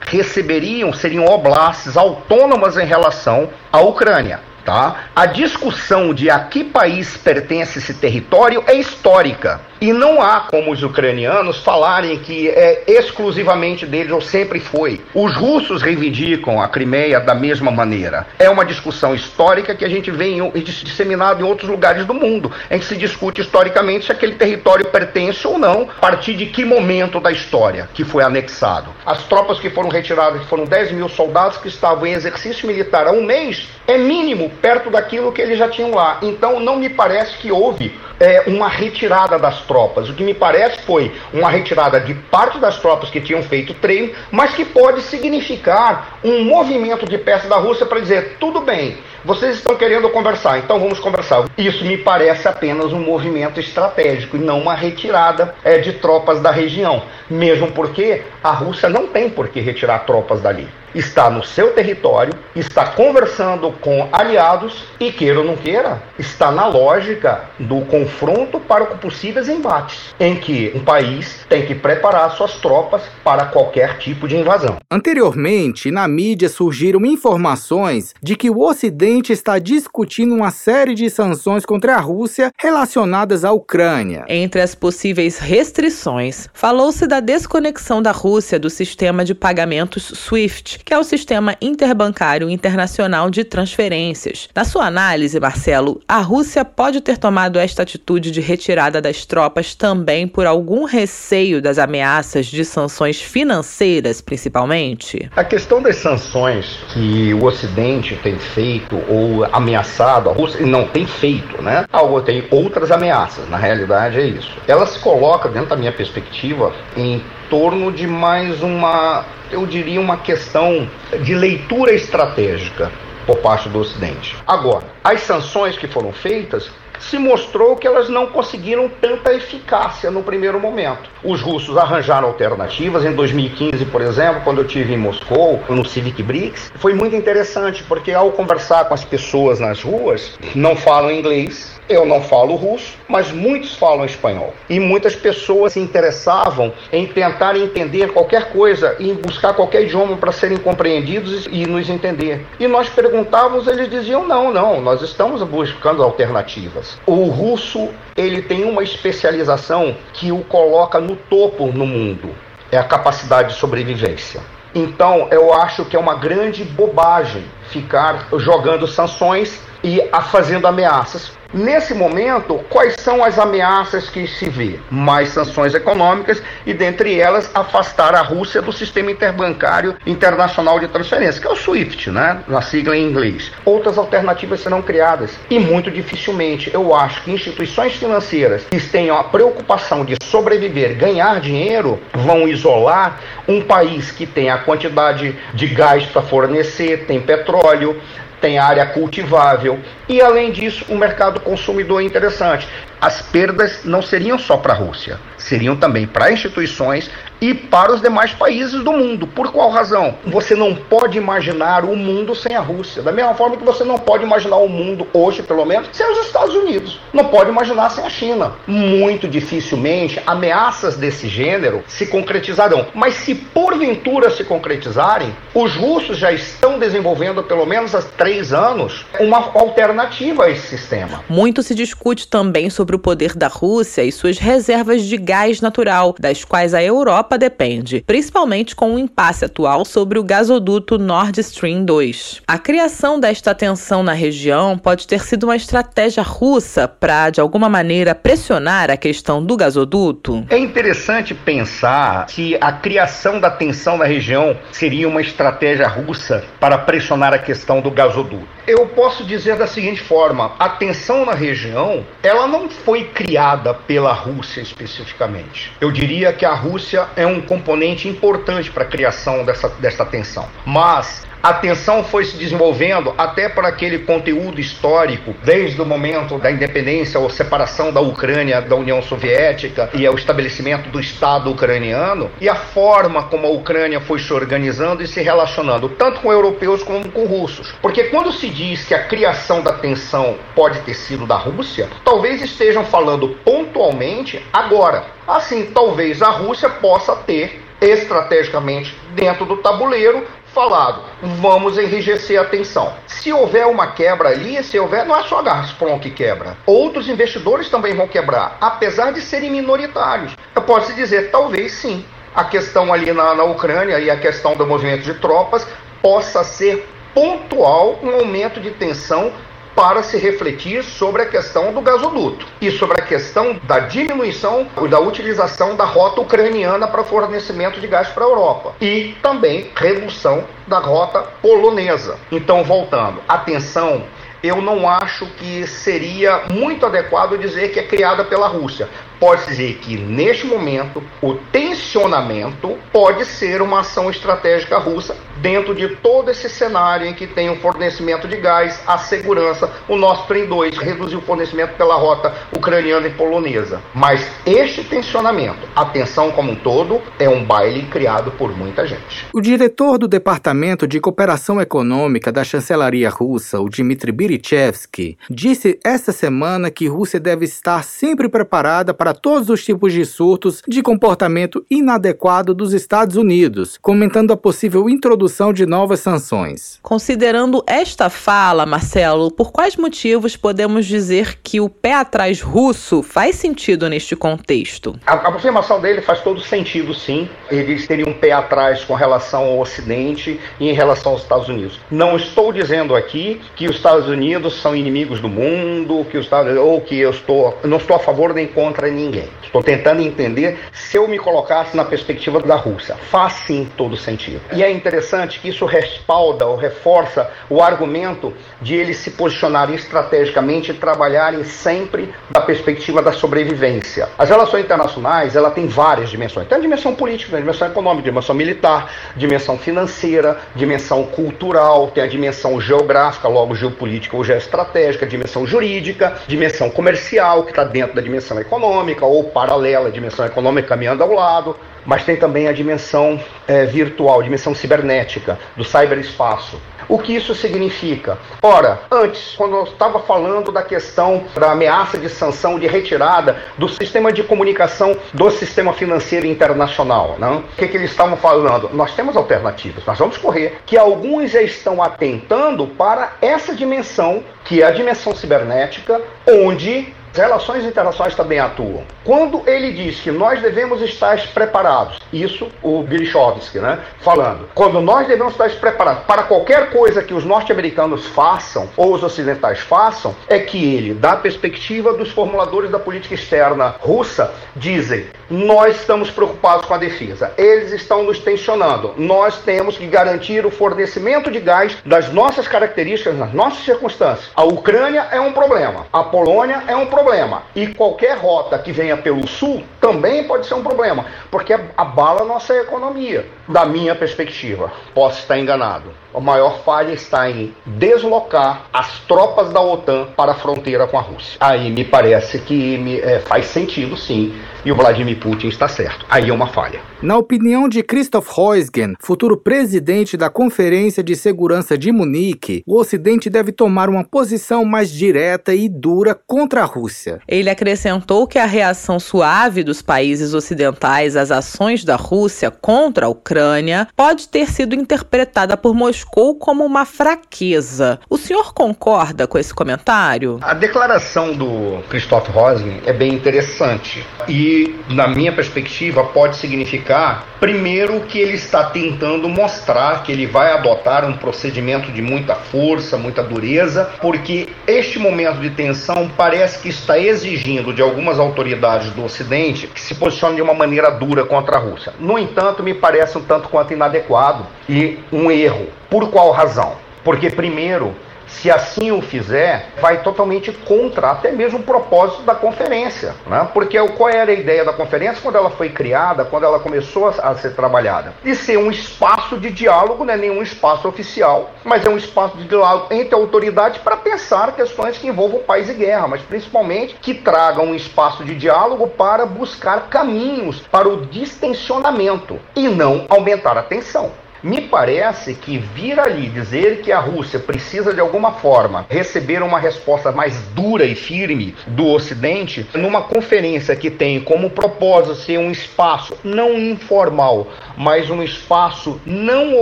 [0.07, 4.39] receberiam, seriam oblastes autônomas em relação à Ucrânia.
[4.63, 5.05] Tá?
[5.15, 9.59] A discussão de a que país pertence esse território é histórica.
[9.81, 15.01] E não há como os ucranianos falarem que é exclusivamente deles ou sempre foi.
[15.11, 18.27] Os russos reivindicam a Crimeia da mesma maneira.
[18.37, 22.77] É uma discussão histórica que a gente vê em, em outros lugares do mundo, em
[22.77, 27.19] que se discute historicamente se aquele território pertence ou não, a partir de que momento
[27.19, 28.91] da história que foi anexado.
[29.03, 33.07] As tropas que foram retiradas, que foram 10 mil soldados que estavam em exercício militar
[33.07, 36.19] há um mês, é mínimo perto daquilo que eles já tinham lá.
[36.21, 39.70] Então não me parece que houve é, uma retirada das tropas.
[40.09, 44.13] O que me parece foi uma retirada de parte das tropas que tinham feito treino,
[44.31, 49.57] mas que pode significar um movimento de peças da Rússia para dizer: tudo bem, vocês
[49.57, 51.45] estão querendo conversar, então vamos conversar.
[51.57, 56.51] Isso me parece apenas um movimento estratégico e não uma retirada é, de tropas da
[56.51, 57.03] região.
[57.29, 62.33] Mesmo porque a Rússia não tem por que retirar tropas dali está no seu território,
[62.55, 68.85] está conversando com aliados e, queira ou não queira, está na lógica do confronto para
[68.85, 74.37] possíveis embates, em que um país tem que preparar suas tropas para qualquer tipo de
[74.37, 74.77] invasão.
[74.89, 81.65] Anteriormente, na mídia surgiram informações de que o Ocidente está discutindo uma série de sanções
[81.65, 84.23] contra a Rússia relacionadas à Ucrânia.
[84.29, 90.93] Entre as possíveis restrições, falou-se da desconexão da Rússia do sistema de pagamentos SWIFT, que
[90.93, 94.47] é o Sistema Interbancário Internacional de Transferências.
[94.55, 99.75] Na sua análise, Marcelo, a Rússia pode ter tomado esta atitude de retirada das tropas
[99.75, 105.29] também por algum receio das ameaças de sanções financeiras, principalmente?
[105.35, 111.05] A questão das sanções que o Ocidente tem feito ou ameaçado a Rússia, não tem
[111.05, 111.85] feito, né?
[111.91, 114.51] Algo tem outras ameaças, na realidade é isso.
[114.67, 120.17] Ela se coloca, dentro da minha perspectiva, em torno de mais uma, eu diria, uma
[120.17, 120.87] questão
[121.21, 122.91] de leitura estratégica
[123.25, 124.35] por parte do Ocidente.
[124.47, 126.71] Agora, as sanções que foram feitas
[127.01, 131.09] se mostrou que elas não conseguiram tanta eficácia no primeiro momento.
[131.23, 133.03] Os russos arranjaram alternativas.
[133.03, 137.83] Em 2015, por exemplo, quando eu tive em Moscou, no Civic BRICS, foi muito interessante,
[137.83, 142.97] porque ao conversar com as pessoas nas ruas, não falam inglês, eu não falo russo,
[143.07, 144.53] mas muitos falam espanhol.
[144.69, 150.31] E muitas pessoas se interessavam em tentar entender qualquer coisa e buscar qualquer idioma para
[150.31, 152.45] serem compreendidos e nos entender.
[152.59, 156.97] E nós perguntávamos, eles diziam: não, não, nós estamos buscando alternativas.
[157.05, 162.35] O russo ele tem uma especialização que o coloca no topo no mundo.
[162.71, 164.41] É a capacidade de sobrevivência.
[164.73, 170.01] Então, eu acho que é uma grande bobagem ficar jogando sanções e
[170.31, 171.31] fazendo ameaças.
[171.53, 174.79] Nesse momento, quais são as ameaças que se vê?
[174.89, 181.41] Mais sanções econômicas e, dentre elas, afastar a Rússia do sistema interbancário internacional de transferência,
[181.41, 182.39] que é o SWIFT, né?
[182.47, 183.51] na sigla em inglês.
[183.65, 189.25] Outras alternativas serão criadas e, muito dificilmente, eu acho que instituições financeiras que tenham a
[189.25, 196.05] preocupação de sobreviver, ganhar dinheiro, vão isolar um país que tem a quantidade de gás
[196.05, 197.99] para fornecer, tem petróleo,
[198.41, 199.79] tem área cultivável
[200.09, 202.67] e, além disso, o mercado consumidor interessante.
[202.99, 207.09] As perdas não seriam só para a Rússia, seriam também para instituições
[207.41, 209.25] e para os demais países do mundo.
[209.25, 210.15] Por qual razão?
[210.27, 213.01] Você não pode imaginar o mundo sem a Rússia.
[213.01, 216.25] Da mesma forma que você não pode imaginar o mundo hoje, pelo menos, sem os
[216.25, 216.99] Estados Unidos.
[217.11, 218.53] Não pode imaginar sem a China.
[218.67, 222.85] Muito dificilmente ameaças desse gênero se concretizarão.
[222.93, 229.05] Mas se porventura se concretizarem, os russos já estão desenvolvendo, pelo menos há três anos,
[229.19, 231.23] uma alternativa a esse sistema.
[231.27, 236.13] Muito se discute também sobre o poder da Rússia e suas reservas de gás natural,
[236.19, 241.39] das quais a Europa Europa depende, principalmente com o impasse atual sobre o gasoduto Nord
[241.39, 242.41] Stream 2.
[242.47, 247.69] A criação desta tensão na região pode ter sido uma estratégia russa para, de alguma
[247.69, 250.45] maneira, pressionar a questão do gasoduto?
[250.49, 256.77] É interessante pensar se a criação da tensão na região seria uma estratégia russa para
[256.77, 258.47] pressionar a questão do gasoduto.
[258.67, 264.13] Eu posso dizer da seguinte forma: a tensão na região, ela não foi criada pela
[264.13, 265.71] Rússia especificamente.
[265.81, 270.47] Eu diria que a Rússia é um componente importante para a criação dessa, dessa tensão.
[270.65, 276.51] Mas a tensão foi se desenvolvendo até para aquele conteúdo histórico, desde o momento da
[276.51, 282.47] independência ou separação da Ucrânia da União Soviética e o estabelecimento do Estado ucraniano, e
[282.47, 287.09] a forma como a Ucrânia foi se organizando e se relacionando, tanto com europeus como
[287.09, 287.73] com russos.
[287.81, 292.41] Porque quando se diz que a criação da tensão pode ter sido da Rússia, talvez
[292.41, 295.05] estejam falando pontualmente agora.
[295.27, 300.23] Assim, talvez a Rússia possa ter estrategicamente dentro do tabuleiro
[300.53, 302.93] falado, vamos enrijecer a tensão.
[303.07, 306.57] Se houver uma quebra ali, se houver, não é só a Gazprom que quebra.
[306.65, 310.35] Outros investidores também vão quebrar, apesar de serem minoritários.
[310.55, 312.05] Eu posso dizer, talvez sim.
[312.33, 315.67] A questão ali na, na Ucrânia e a questão do movimento de tropas
[316.01, 319.33] possa ser pontual um aumento de tensão
[319.75, 324.99] para se refletir sobre a questão do gasoduto e sobre a questão da diminuição da
[324.99, 330.79] utilização da rota ucraniana para fornecimento de gás para a Europa e também redução da
[330.79, 332.17] rota polonesa.
[332.31, 334.03] Então, voltando, atenção
[334.43, 338.89] eu não acho que seria muito adequado dizer que é criada pela Rússia.
[339.21, 345.89] Pode dizer que, neste momento, o tensionamento pode ser uma ação estratégica russa dentro de
[345.97, 350.47] todo esse cenário em que tem o fornecimento de gás, a segurança, o Nord Stream
[350.47, 353.79] 2, reduzir o fornecimento pela rota ucraniana e polonesa.
[353.93, 359.27] Mas este tensionamento, a tensão como um todo, é um baile criado por muita gente.
[359.33, 366.11] O diretor do Departamento de Cooperação Econômica da chancelaria russa, o Dmitry Birichevsky, disse esta
[366.11, 371.65] semana que Rússia deve estar sempre preparada para todos os tipos de surtos de comportamento
[371.69, 376.79] inadequado dos Estados Unidos, comentando a possível introdução introdução de novas sanções.
[376.81, 383.35] Considerando esta fala, Marcelo, por quais motivos podemos dizer que o pé atrás russo faz
[383.35, 384.99] sentido neste contexto?
[385.05, 387.29] A, a afirmação dele faz todo sentido, sim.
[387.49, 391.79] Eles teriam um pé atrás com relação ao Ocidente e em relação aos Estados Unidos.
[391.89, 396.57] Não estou dizendo aqui que os Estados Unidos são inimigos do mundo, que os Estados
[396.57, 399.27] ou que eu estou, não estou a favor nem contra ninguém.
[399.43, 402.95] Estou tentando entender se eu me colocasse na perspectiva da Rússia.
[403.09, 404.41] Faz sim todo sentido.
[404.53, 410.71] E é interessante que isso respalda ou reforça o argumento de eles se posicionarem estrategicamente
[410.71, 414.09] e trabalharem sempre da perspectiva da sobrevivência.
[414.17, 416.47] As relações internacionais, ela tem várias dimensões.
[416.47, 422.03] Tem a dimensão política, a dimensão econômica, a dimensão militar, dimensão financeira, dimensão cultural, tem
[422.03, 428.01] a dimensão geográfica, logo geopolítica ou geoestratégica, dimensão jurídica, dimensão comercial, que está dentro da
[428.01, 431.55] dimensão econômica, ou paralela à dimensão econômica caminhando ao lado,
[431.85, 436.59] mas tem também a dimensão é, virtual, dimensão cibernética, do cyberespaço.
[436.87, 438.17] O que isso significa?
[438.41, 443.69] Ora, antes, quando eu estava falando da questão da ameaça de sanção de retirada do
[443.69, 447.37] sistema de comunicação do sistema financeiro internacional, não?
[447.37, 448.69] o que, que eles estavam falando?
[448.73, 454.61] Nós temos alternativas, nós vamos correr, que alguns já estão atentando para essa dimensão, que
[454.61, 458.83] é a dimensão cibernética, onde relações internacionais também atuam.
[459.03, 465.07] Quando ele diz que nós devemos estar preparados, isso o Bilichovsky, né, falando, quando nós
[465.07, 470.39] devemos estar preparados para qualquer coisa que os norte-americanos façam ou os ocidentais façam, é
[470.39, 476.73] que ele, da perspectiva dos formuladores da política externa russa, dizem: nós estamos preocupados com
[476.73, 482.11] a defesa, eles estão nos tensionando, nós temos que garantir o fornecimento de gás das
[482.11, 484.29] nossas características, nas nossas circunstâncias.
[484.35, 487.43] A Ucrânia é um problema, a Polônia é um problema problema.
[487.55, 492.53] E qualquer rota que venha pelo sul também pode ser um problema, porque abala nossa
[492.55, 493.25] economia.
[493.47, 495.93] Da minha perspectiva, posso estar enganado.
[496.13, 501.01] A maior falha está em deslocar as tropas da OTAN para a fronteira com a
[501.01, 501.37] Rússia.
[501.39, 504.33] Aí me parece que me, é, faz sentido, sim,
[504.63, 506.05] e o Vladimir Putin está certo.
[506.09, 506.79] Aí é uma falha.
[507.01, 513.29] Na opinião de Christoph Heusgen, futuro presidente da Conferência de Segurança de Munique, o Ocidente
[513.29, 517.19] deve tomar uma posição mais direta e dura contra a Rússia.
[517.27, 523.09] Ele acrescentou que a reação suave dos países ocidentais às ações da Rússia contra a
[523.09, 527.99] Ucrânia pode ter sido interpretada por Moscou como uma fraqueza.
[528.09, 530.39] O senhor concorda com esse comentário?
[530.41, 534.05] A declaração do Christoph Heusgen é bem interessante.
[534.27, 534.50] E
[534.89, 541.05] na minha perspectiva, pode significar, primeiro, que ele está tentando mostrar que ele vai adotar
[541.05, 546.97] um procedimento de muita força, muita dureza, porque este momento de tensão parece que está
[546.97, 551.59] exigindo de algumas autoridades do Ocidente que se posicionem de uma maneira dura contra a
[551.59, 551.93] Rússia.
[551.99, 555.67] No entanto, me parece um tanto quanto inadequado e um erro.
[555.89, 556.75] Por qual razão?
[557.03, 557.95] Porque, primeiro,
[558.31, 563.15] se assim o fizer, vai totalmente contra até mesmo o propósito da conferência.
[563.27, 563.47] Né?
[563.53, 567.35] Porque qual era a ideia da conferência quando ela foi criada, quando ela começou a
[567.35, 568.13] ser trabalhada?
[568.23, 572.37] De ser um espaço de diálogo, não é nenhum espaço oficial, mas é um espaço
[572.37, 577.13] de diálogo entre autoridades para pensar questões que envolvam paz e guerra, mas principalmente que
[577.13, 583.63] tragam um espaço de diálogo para buscar caminhos para o distensionamento e não aumentar a
[583.63, 584.11] tensão.
[584.43, 589.59] Me parece que vir ali dizer que a Rússia precisa de alguma forma receber uma
[589.59, 595.51] resposta mais dura e firme do Ocidente, numa conferência que tem como propósito ser um
[595.51, 599.61] espaço não informal, mas um espaço não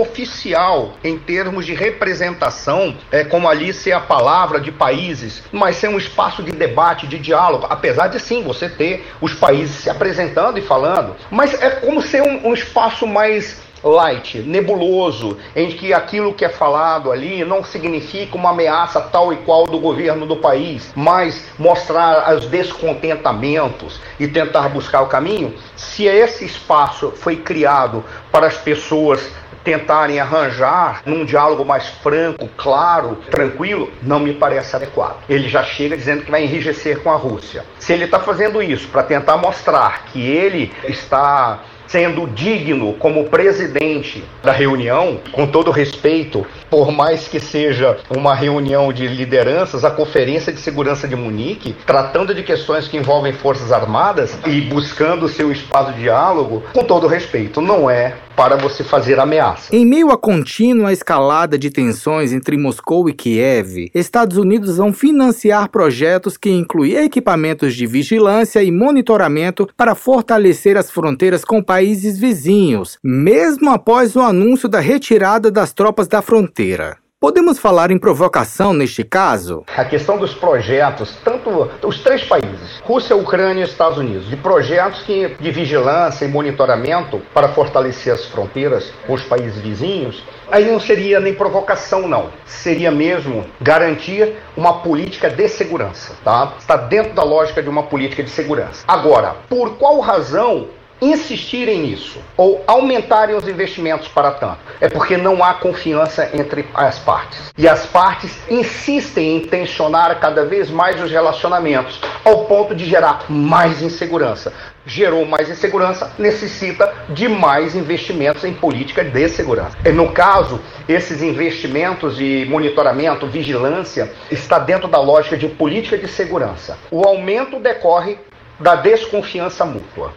[0.00, 5.88] oficial em termos de representação, é como ali ser a palavra de países, mas ser
[5.88, 10.58] um espaço de debate, de diálogo, apesar de sim você ter os países se apresentando
[10.58, 16.34] e falando, mas é como ser um, um espaço mais light, nebuloso, em que aquilo
[16.34, 20.92] que é falado ali não significa uma ameaça tal e qual do governo do país,
[20.94, 28.46] mas mostrar os descontentamentos e tentar buscar o caminho, se esse espaço foi criado para
[28.46, 29.30] as pessoas
[29.64, 35.18] tentarem arranjar num diálogo mais franco, claro, tranquilo, não me parece adequado.
[35.28, 37.64] Ele já chega dizendo que vai enrijecer com a Rússia.
[37.78, 41.60] Se ele está fazendo isso para tentar mostrar que ele está
[41.90, 48.92] sendo digno como presidente da reunião, com todo respeito, por mais que seja uma reunião
[48.92, 54.38] de lideranças, a Conferência de Segurança de Munique, tratando de questões que envolvem Forças Armadas
[54.46, 59.74] e buscando seu espaço de diálogo, com todo respeito, não é para você fazer ameaça.
[59.74, 65.68] Em meio à contínua escalada de tensões entre Moscou e Kiev, Estados Unidos vão financiar
[65.68, 72.98] projetos que incluem equipamentos de vigilância e monitoramento para fortalecer as fronteiras com países vizinhos,
[73.02, 76.98] mesmo após o anúncio da retirada das tropas da fronteira.
[77.22, 79.62] Podemos falar em provocação neste caso?
[79.76, 85.02] A questão dos projetos, tanto os três países, Rússia, Ucrânia e Estados Unidos, de projetos
[85.02, 90.80] que, de vigilância e monitoramento para fortalecer as fronteiras com os países vizinhos, aí não
[90.80, 92.30] seria nem provocação, não.
[92.46, 96.54] Seria mesmo garantir uma política de segurança, tá?
[96.58, 98.82] Está dentro da lógica de uma política de segurança.
[98.88, 100.68] Agora, por qual razão
[101.00, 106.98] insistirem nisso ou aumentarem os investimentos para tanto, é porque não há confiança entre as
[106.98, 107.52] partes.
[107.56, 113.24] E as partes insistem em tensionar cada vez mais os relacionamentos, ao ponto de gerar
[113.28, 114.52] mais insegurança.
[114.86, 119.76] Gerou mais insegurança, necessita de mais investimentos em política de segurança.
[119.84, 126.08] E no caso, esses investimentos de monitoramento, vigilância, está dentro da lógica de política de
[126.08, 126.78] segurança.
[126.90, 128.18] O aumento decorre
[128.58, 130.12] da desconfiança mútua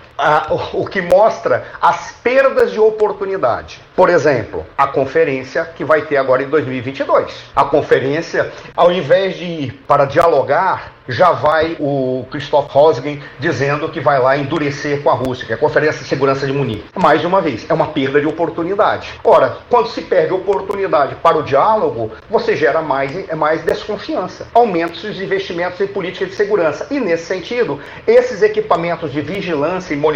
[0.74, 3.82] o que mostra as perdas de oportunidade.
[3.96, 7.52] Por exemplo, a conferência que vai ter agora em 2022.
[7.56, 14.00] A conferência, ao invés de ir para dialogar, já vai o Christoph Rosgen dizendo que
[14.00, 16.86] vai lá endurecer com a Rússia, que é a Conferência de Segurança de Munique.
[16.96, 19.20] Mais uma vez, é uma perda de oportunidade.
[19.24, 24.48] Ora, quando se perde oportunidade para o diálogo, você gera mais, mais desconfiança.
[24.54, 26.88] Aumenta os investimentos em política de segurança.
[26.90, 30.13] E nesse sentido, esses equipamentos de vigilância e monitoramento,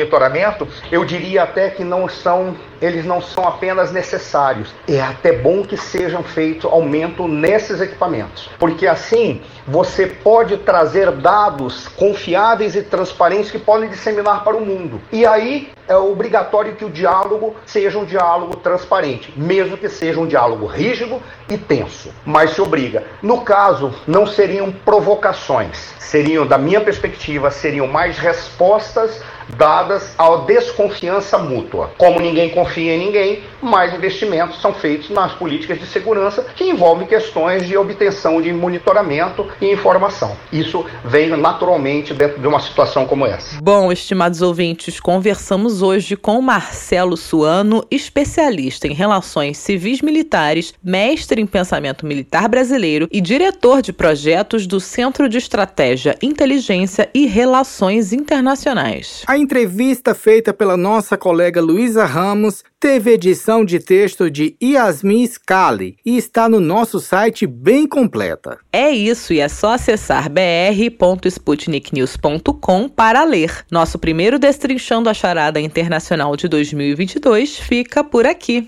[0.91, 4.73] eu diria até que não são, eles não são apenas necessários.
[4.87, 11.87] É até bom que sejam feitos aumento nesses equipamentos, porque assim você pode trazer dados
[11.89, 15.01] confiáveis e transparentes que podem disseminar para o mundo.
[15.11, 20.27] E aí é obrigatório que o diálogo seja um diálogo transparente, mesmo que seja um
[20.27, 23.03] diálogo rígido e tenso, mas se obriga.
[23.21, 29.21] No caso, não seriam provocações, seriam, da minha perspectiva, seriam mais respostas
[29.55, 31.91] dadas à desconfiança mútua.
[31.97, 37.07] Como ninguém confia em ninguém, mais investimentos são feitos nas políticas de segurança que envolvem
[37.07, 40.35] questões de obtenção de monitoramento e informação.
[40.51, 43.61] Isso vem naturalmente dentro de uma situação como essa.
[43.61, 51.45] Bom, estimados ouvintes, conversamos hoje com Marcelo Suano, especialista em relações civis militares, mestre em
[51.45, 59.23] pensamento militar brasileiro e diretor de projetos do Centro de Estratégia, Inteligência e Relações Internacionais.
[59.27, 65.27] A A entrevista feita pela nossa colega Luísa Ramos teve edição de texto de Yasmin
[65.27, 68.57] Scali e está no nosso site bem completa.
[68.73, 73.63] É isso, e é só acessar br.sputniknews.com para ler.
[73.69, 78.67] Nosso primeiro Destrinchando a Charada Internacional de 2022 fica por aqui.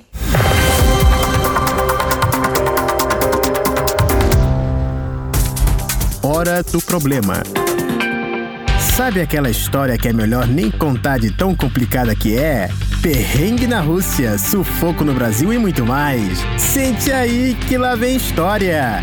[6.21, 7.41] Hora do problema.
[8.99, 12.67] Sabe aquela história que é melhor nem contar de tão complicada que é?
[13.01, 16.39] Perrengue na Rússia, sufoco no Brasil e muito mais.
[16.57, 18.99] Sente aí que lá vem história.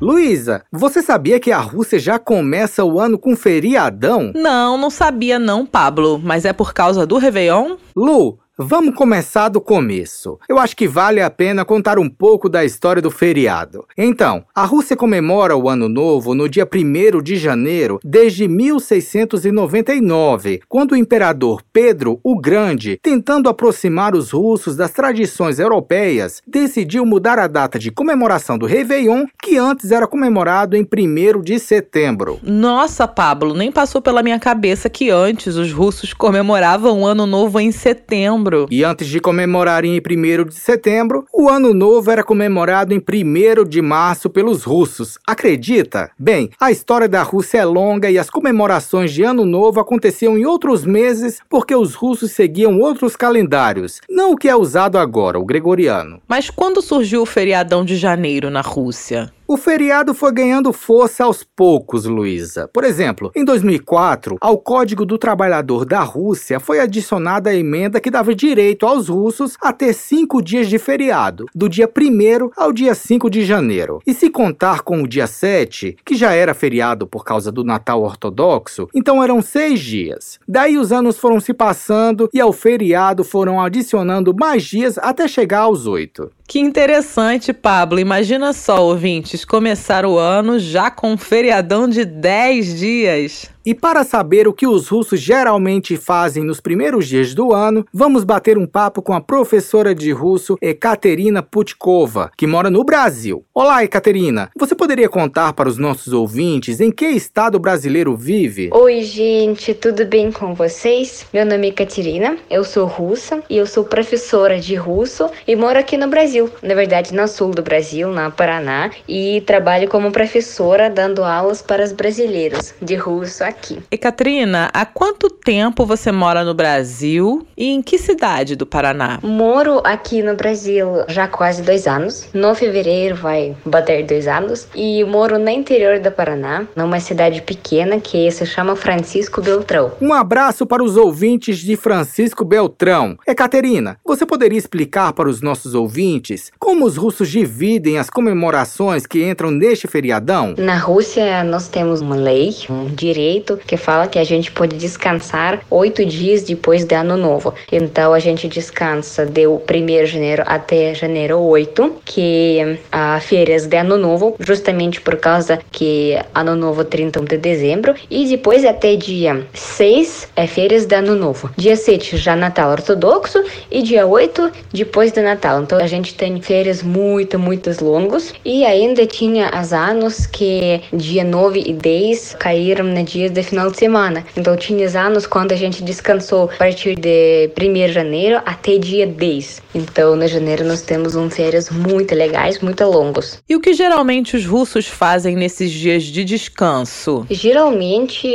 [0.00, 4.30] Luísa, você sabia que a Rússia já começa o ano com feriadão?
[4.32, 6.20] Não, não sabia não, Pablo.
[6.22, 7.78] Mas é por causa do Réveillon?
[7.96, 10.38] Lu, Vamos começar do começo.
[10.46, 13.86] Eu acho que vale a pena contar um pouco da história do feriado.
[13.96, 20.92] Então, a Rússia comemora o Ano Novo no dia 1 de janeiro desde 1699, quando
[20.92, 27.46] o imperador Pedro o Grande, tentando aproximar os russos das tradições europeias, decidiu mudar a
[27.46, 32.38] data de comemoração do Réveillon, que antes era comemorado em 1 de setembro.
[32.42, 37.58] Nossa, Pablo, nem passou pela minha cabeça que antes os russos comemoravam o Ano Novo
[37.58, 38.66] em setembro setembro.
[38.70, 43.64] E antes de comemorarem em 1 de setembro, o Ano Novo era comemorado em 1
[43.68, 45.18] de março pelos russos.
[45.26, 46.10] Acredita?
[46.18, 50.44] Bem, a história da Rússia é longa e as comemorações de Ano Novo aconteciam em
[50.44, 55.44] outros meses porque os russos seguiam outros calendários, não o que é usado agora, o
[55.44, 56.20] gregoriano.
[56.26, 59.32] Mas quando surgiu o feriadão de janeiro na Rússia?
[59.50, 62.70] O feriado foi ganhando força aos poucos, Luísa.
[62.72, 68.12] Por exemplo, em 2004, ao Código do Trabalhador da Rússia foi adicionada a emenda que
[68.12, 72.94] dava direito aos russos a ter cinco dias de feriado, do dia 1 ao dia
[72.94, 73.98] 5 de janeiro.
[74.06, 78.04] E se contar com o dia 7, que já era feriado por causa do Natal
[78.04, 80.38] Ortodoxo, então eram seis dias.
[80.46, 85.62] Daí os anos foram se passando e ao feriado foram adicionando mais dias até chegar
[85.62, 86.30] aos oito.
[86.50, 88.00] Que interessante, Pablo.
[88.00, 93.50] Imagina só, ouvintes, começar o ano já com um feriadão de 10 dias.
[93.62, 98.24] E para saber o que os russos geralmente fazem nos primeiros dias do ano, vamos
[98.24, 103.44] bater um papo com a professora de russo Ekaterina Putkova, que mora no Brasil.
[103.52, 104.48] Olá, Ekaterina.
[104.56, 108.70] Você poderia contar para os nossos ouvintes em que estado brasileiro vive?
[108.72, 111.26] Oi, gente, tudo bem com vocês?
[111.30, 115.78] Meu nome é Ekaterina, eu sou russa e eu sou professora de russo e moro
[115.78, 120.88] aqui no Brasil, na verdade, no sul do Brasil, na Paraná, e trabalho como professora
[120.88, 123.82] dando aulas para os brasileiros de russo aqui.
[123.90, 129.18] E Katrina, há quanto tempo você mora no Brasil e em que cidade do Paraná?
[129.22, 132.28] Moro aqui no Brasil já há quase dois anos.
[132.32, 134.68] No fevereiro vai bater dois anos.
[134.74, 139.92] E moro no interior do Paraná, numa cidade pequena que se chama Francisco Beltrão.
[140.00, 143.16] Um abraço para os ouvintes de Francisco Beltrão.
[143.26, 149.28] Ekaterina, você poderia explicar para os nossos ouvintes como os russos dividem as comemorações que
[149.28, 150.54] entram neste feriadão?
[150.56, 155.60] Na Rússia, nós temos uma lei, um direito que fala que a gente pode descansar
[155.70, 157.54] oito dias depois do ano novo.
[157.70, 163.76] Então a gente descansa de 1 de janeiro até janeiro 8, que a férias de
[163.76, 169.46] ano novo, justamente por causa que ano novo 31 de dezembro, e depois até dia
[169.54, 171.50] 6 é férias de ano novo.
[171.56, 175.62] Dia 7 já Natal ortodoxo e dia 8 depois do Natal.
[175.62, 181.24] Então a gente tem férias muito, muito longos e ainda tinha as anos que dia
[181.24, 184.24] 9 e 10 caíram no dia de final de semana.
[184.36, 189.06] Então tinha anos quando a gente descansou a partir de 1 de janeiro até dia
[189.06, 189.62] 10.
[189.74, 193.38] Então, no janeiro nós temos um férias muito legais, muito longos.
[193.48, 197.24] E o que geralmente os russos fazem nesses dias de descanso?
[197.30, 198.28] Geralmente,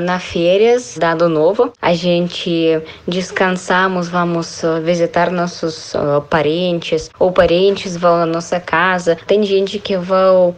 [0.00, 8.22] na férias, dado novo, a gente descansamos, vamos visitar nossos uh, parentes, ou parentes vão
[8.22, 9.16] à nossa casa.
[9.26, 10.16] Tem gente que vai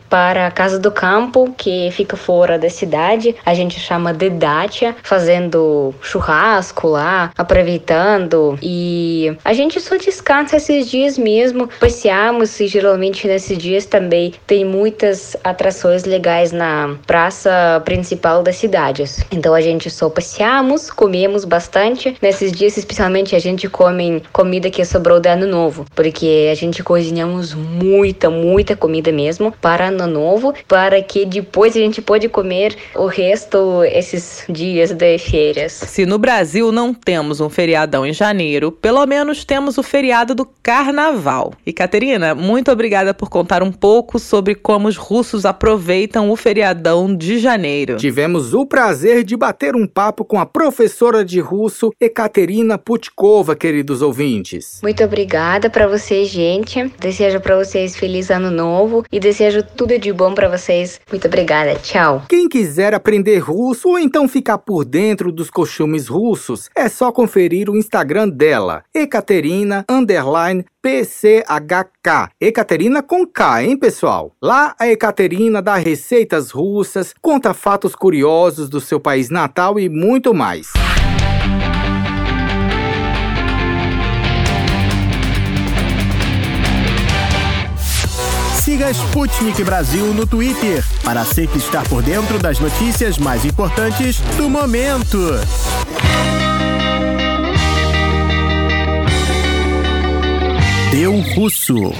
[0.09, 3.35] para a casa do campo, que fica fora da cidade.
[3.45, 8.59] A gente chama de datia, fazendo churrasco lá, aproveitando.
[8.63, 11.69] E a gente só descansa esses dias mesmo.
[11.81, 19.25] Passeamos e geralmente nesses dias também tem muitas atrações legais na praça principal das cidades.
[19.31, 22.17] Então a gente só passeamos, comemos bastante.
[22.21, 26.83] Nesses dias, especialmente, a gente come comida que sobrou do ano novo, porque a gente
[26.83, 32.77] cozinhamos muita, muita comida mesmo para ano novo, para que depois a gente pode comer
[32.95, 35.73] o resto esses dias de férias.
[35.73, 40.47] Se no Brasil não temos um feriadão em janeiro, pelo menos temos o feriado do
[40.63, 41.53] Carnaval.
[41.67, 47.15] E Caterina, muito obrigada por contar um pouco sobre como os russos aproveitam o feriadão
[47.15, 47.97] de janeiro.
[47.97, 54.03] Tivemos o prazer de bater um papo com a professora de russo Ekaterina Putkova, queridos
[54.03, 54.81] ouvintes.
[54.83, 56.91] Muito obrigada para vocês, gente.
[56.99, 61.01] Desejo para vocês feliz ano novo e desejo tudo de bom para vocês.
[61.11, 61.75] Muito obrigada.
[61.77, 62.23] Tchau.
[62.29, 67.69] Quem quiser aprender russo ou então ficar por dentro dos costumes russos, é só conferir
[67.69, 72.31] o Instagram dela, Ekaterina underline PCHK.
[72.41, 74.33] Ekaterina com K, hein, pessoal?
[74.41, 80.33] Lá a Ekaterina dá receitas russas, conta fatos curiosos do seu país natal e muito
[80.33, 80.69] mais.
[88.79, 94.49] Siga Sputnik Brasil no Twitter para sempre estar por dentro das notícias mais importantes do
[94.49, 95.19] momento.
[100.93, 101.93] Deu Russo.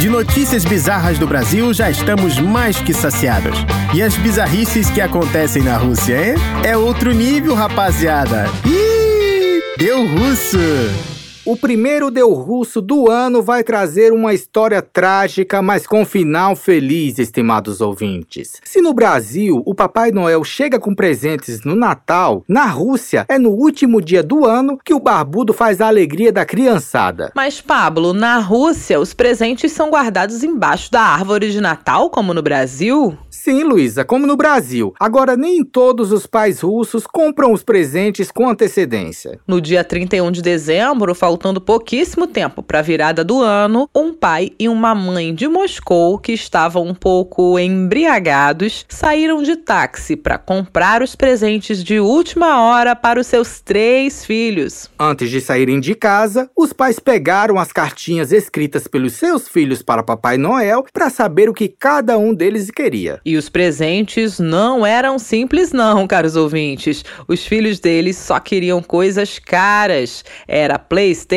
[0.00, 3.56] De notícias bizarras do Brasil já estamos mais que saciados.
[3.94, 6.34] E as bizarrices que acontecem na Rússia, hein?
[6.64, 8.46] É outro nível, rapaziada.
[8.66, 11.17] Ih, deu russo!
[11.48, 17.18] O primeiro Deu Russo do ano vai trazer uma história trágica, mas com final feliz,
[17.18, 18.60] estimados ouvintes.
[18.62, 23.48] Se no Brasil o Papai Noel chega com presentes no Natal, na Rússia é no
[23.48, 27.32] último dia do ano que o barbudo faz a alegria da criançada.
[27.34, 32.42] Mas, Pablo, na Rússia os presentes são guardados embaixo da árvore de Natal, como no
[32.42, 33.16] Brasil?
[33.30, 34.92] Sim, Luísa, como no Brasil.
[35.00, 39.40] Agora, nem todos os pais russos compram os presentes com antecedência.
[39.46, 44.50] No dia 31 de dezembro, faltando pouquíssimo tempo para a virada do ano, um pai
[44.58, 51.00] e uma mãe de Moscou, que estavam um pouco embriagados, saíram de táxi para comprar
[51.00, 54.90] os presentes de última hora para os seus três filhos.
[54.98, 60.02] Antes de saírem de casa, os pais pegaram as cartinhas escritas pelos seus filhos para
[60.02, 63.20] Papai Noel para saber o que cada um deles queria.
[63.24, 67.04] E os presentes não eram simples, não, caros ouvintes.
[67.28, 70.24] Os filhos deles só queriam coisas caras.
[70.48, 71.27] Era PlayStation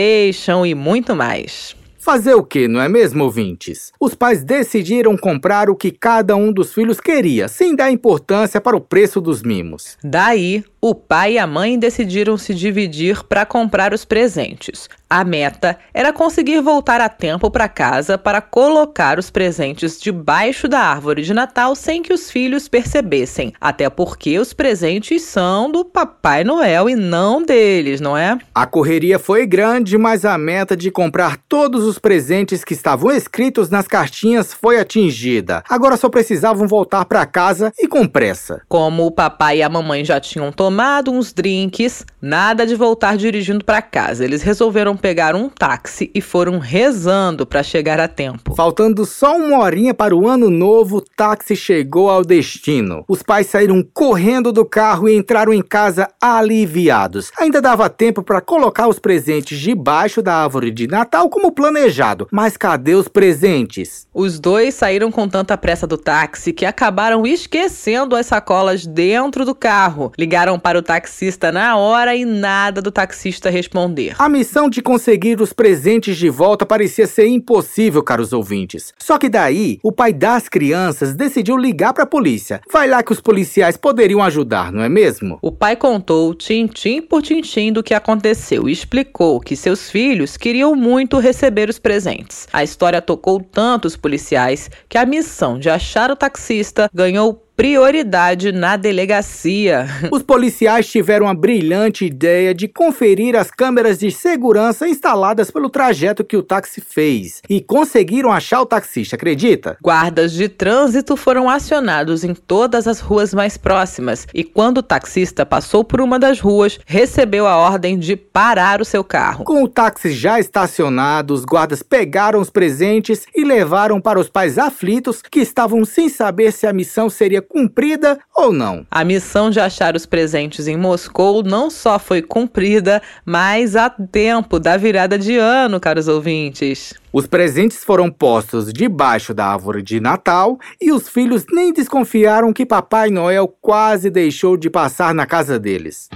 [0.66, 1.76] e muito mais.
[2.04, 3.94] Fazer o que, não é mesmo, ouvintes?
[4.00, 8.76] Os pais decidiram comprar o que cada um dos filhos queria, sem dar importância para
[8.76, 10.00] o preço dos mimos.
[10.04, 14.90] Daí, o pai e a mãe decidiram se dividir para comprar os presentes.
[15.08, 20.80] A meta era conseguir voltar a tempo para casa para colocar os presentes debaixo da
[20.80, 23.54] árvore de Natal sem que os filhos percebessem.
[23.60, 28.38] Até porque os presentes são do Papai Noel e não deles, não é?
[28.56, 33.70] A correria foi grande, mas a meta de comprar todos os presentes que estavam escritos
[33.70, 35.62] nas cartinhas foi atingida.
[35.70, 38.62] Agora só precisavam voltar para casa e com pressa.
[38.68, 43.66] Como o papai e a mamãe já tinham tomado uns drinks, nada de voltar dirigindo
[43.66, 44.24] para casa.
[44.24, 48.56] Eles resolveram pegar um táxi e foram rezando para chegar a tempo.
[48.56, 53.04] Faltando só uma horinha para o ano novo, o táxi chegou ao destino.
[53.06, 57.34] Os pais saíram correndo do carro e entraram em casa aliviados.
[57.38, 62.30] Ainda dava tempo para colocar os presentes debaixo da árvore de Natal como planejado.
[62.32, 64.08] Mas cadê os presentes?
[64.14, 69.54] Os dois saíram com tanta pressa do táxi que acabaram esquecendo as sacolas dentro do
[69.54, 70.14] carro.
[70.18, 74.16] Ligaram para o taxista na hora e nada do taxista responder.
[74.18, 78.94] A missão de conseguir os presentes de volta parecia ser impossível, caros ouvintes.
[78.98, 82.62] Só que daí, o pai das crianças decidiu ligar para a polícia.
[82.72, 85.40] Vai lá que os policiais poderiam ajudar, não é mesmo?
[85.42, 90.76] O pai contou tintim por tintim do que aconteceu e explicou que seus filhos queriam
[90.76, 92.48] muito receber os presentes.
[92.54, 98.52] A história tocou tanto os policiais que a missão de achar o taxista ganhou prioridade
[98.52, 99.86] na delegacia.
[100.12, 106.24] Os policiais tiveram a brilhante ideia de conferir as câmeras de segurança instaladas pelo trajeto
[106.24, 109.78] que o táxi fez e conseguiram achar o taxista, acredita?
[109.80, 115.46] Guardas de trânsito foram acionados em todas as ruas mais próximas e quando o taxista
[115.46, 119.46] passou por uma das ruas, recebeu a ordem de parar o seu carro.
[119.46, 124.58] Com o táxi já estacionado, os guardas pegaram os presentes e levaram para os pais
[124.58, 128.86] aflitos que estavam sem saber se a missão seria cumprida ou não.
[128.90, 134.58] A missão de achar os presentes em Moscou não só foi cumprida, mas a tempo
[134.58, 136.94] da virada de ano, caros ouvintes.
[137.12, 142.66] Os presentes foram postos debaixo da árvore de Natal e os filhos nem desconfiaram que
[142.66, 146.08] Papai Noel quase deixou de passar na casa deles.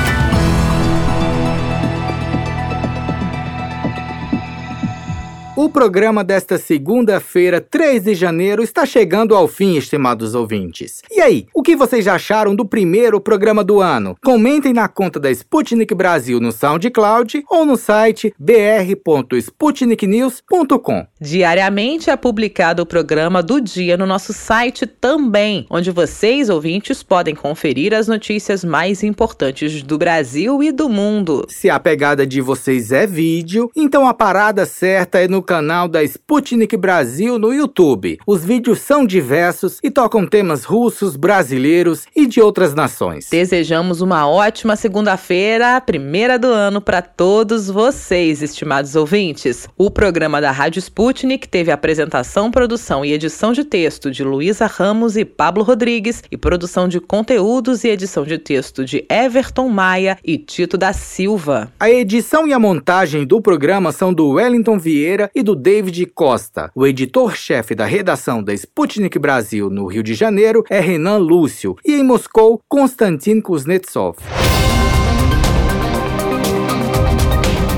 [5.61, 11.03] O programa desta segunda-feira, 3 de janeiro, está chegando ao fim, estimados ouvintes.
[11.11, 14.17] E aí, o que vocês acharam do primeiro programa do ano?
[14.23, 21.05] Comentem na conta da Sputnik Brasil no SoundCloud ou no site br.sputniknews.com.
[21.21, 27.35] Diariamente é publicado o programa do dia no nosso site também, onde vocês, ouvintes, podem
[27.35, 31.45] conferir as notícias mais importantes do Brasil e do mundo.
[31.49, 36.01] Se a pegada de vocês é vídeo, então a parada certa é no canal da
[36.01, 38.17] Sputnik Brasil no YouTube.
[38.25, 43.27] Os vídeos são diversos e tocam temas russos, brasileiros e de outras nações.
[43.29, 49.67] Desejamos uma ótima segunda-feira, a primeira do ano para todos vocês, estimados ouvintes.
[49.77, 55.17] O programa da Rádio Sputnik teve apresentação, produção e edição de texto de Luísa Ramos
[55.17, 60.37] e Pablo Rodrigues e produção de conteúdos e edição de texto de Everton Maia e
[60.37, 61.69] Tito da Silva.
[61.77, 66.71] A edição e a montagem do programa são do Wellington Vieira e do David Costa.
[66.73, 71.93] O editor-chefe da redação da Sputnik Brasil no Rio de Janeiro é Renan Lúcio e
[71.93, 74.17] em Moscou, Konstantin Kuznetsov.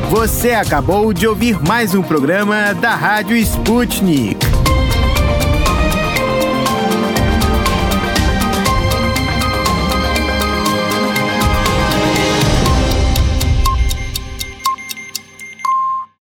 [0.10, 4.53] Você acabou de ouvir mais um programa da Rádio Sputnik.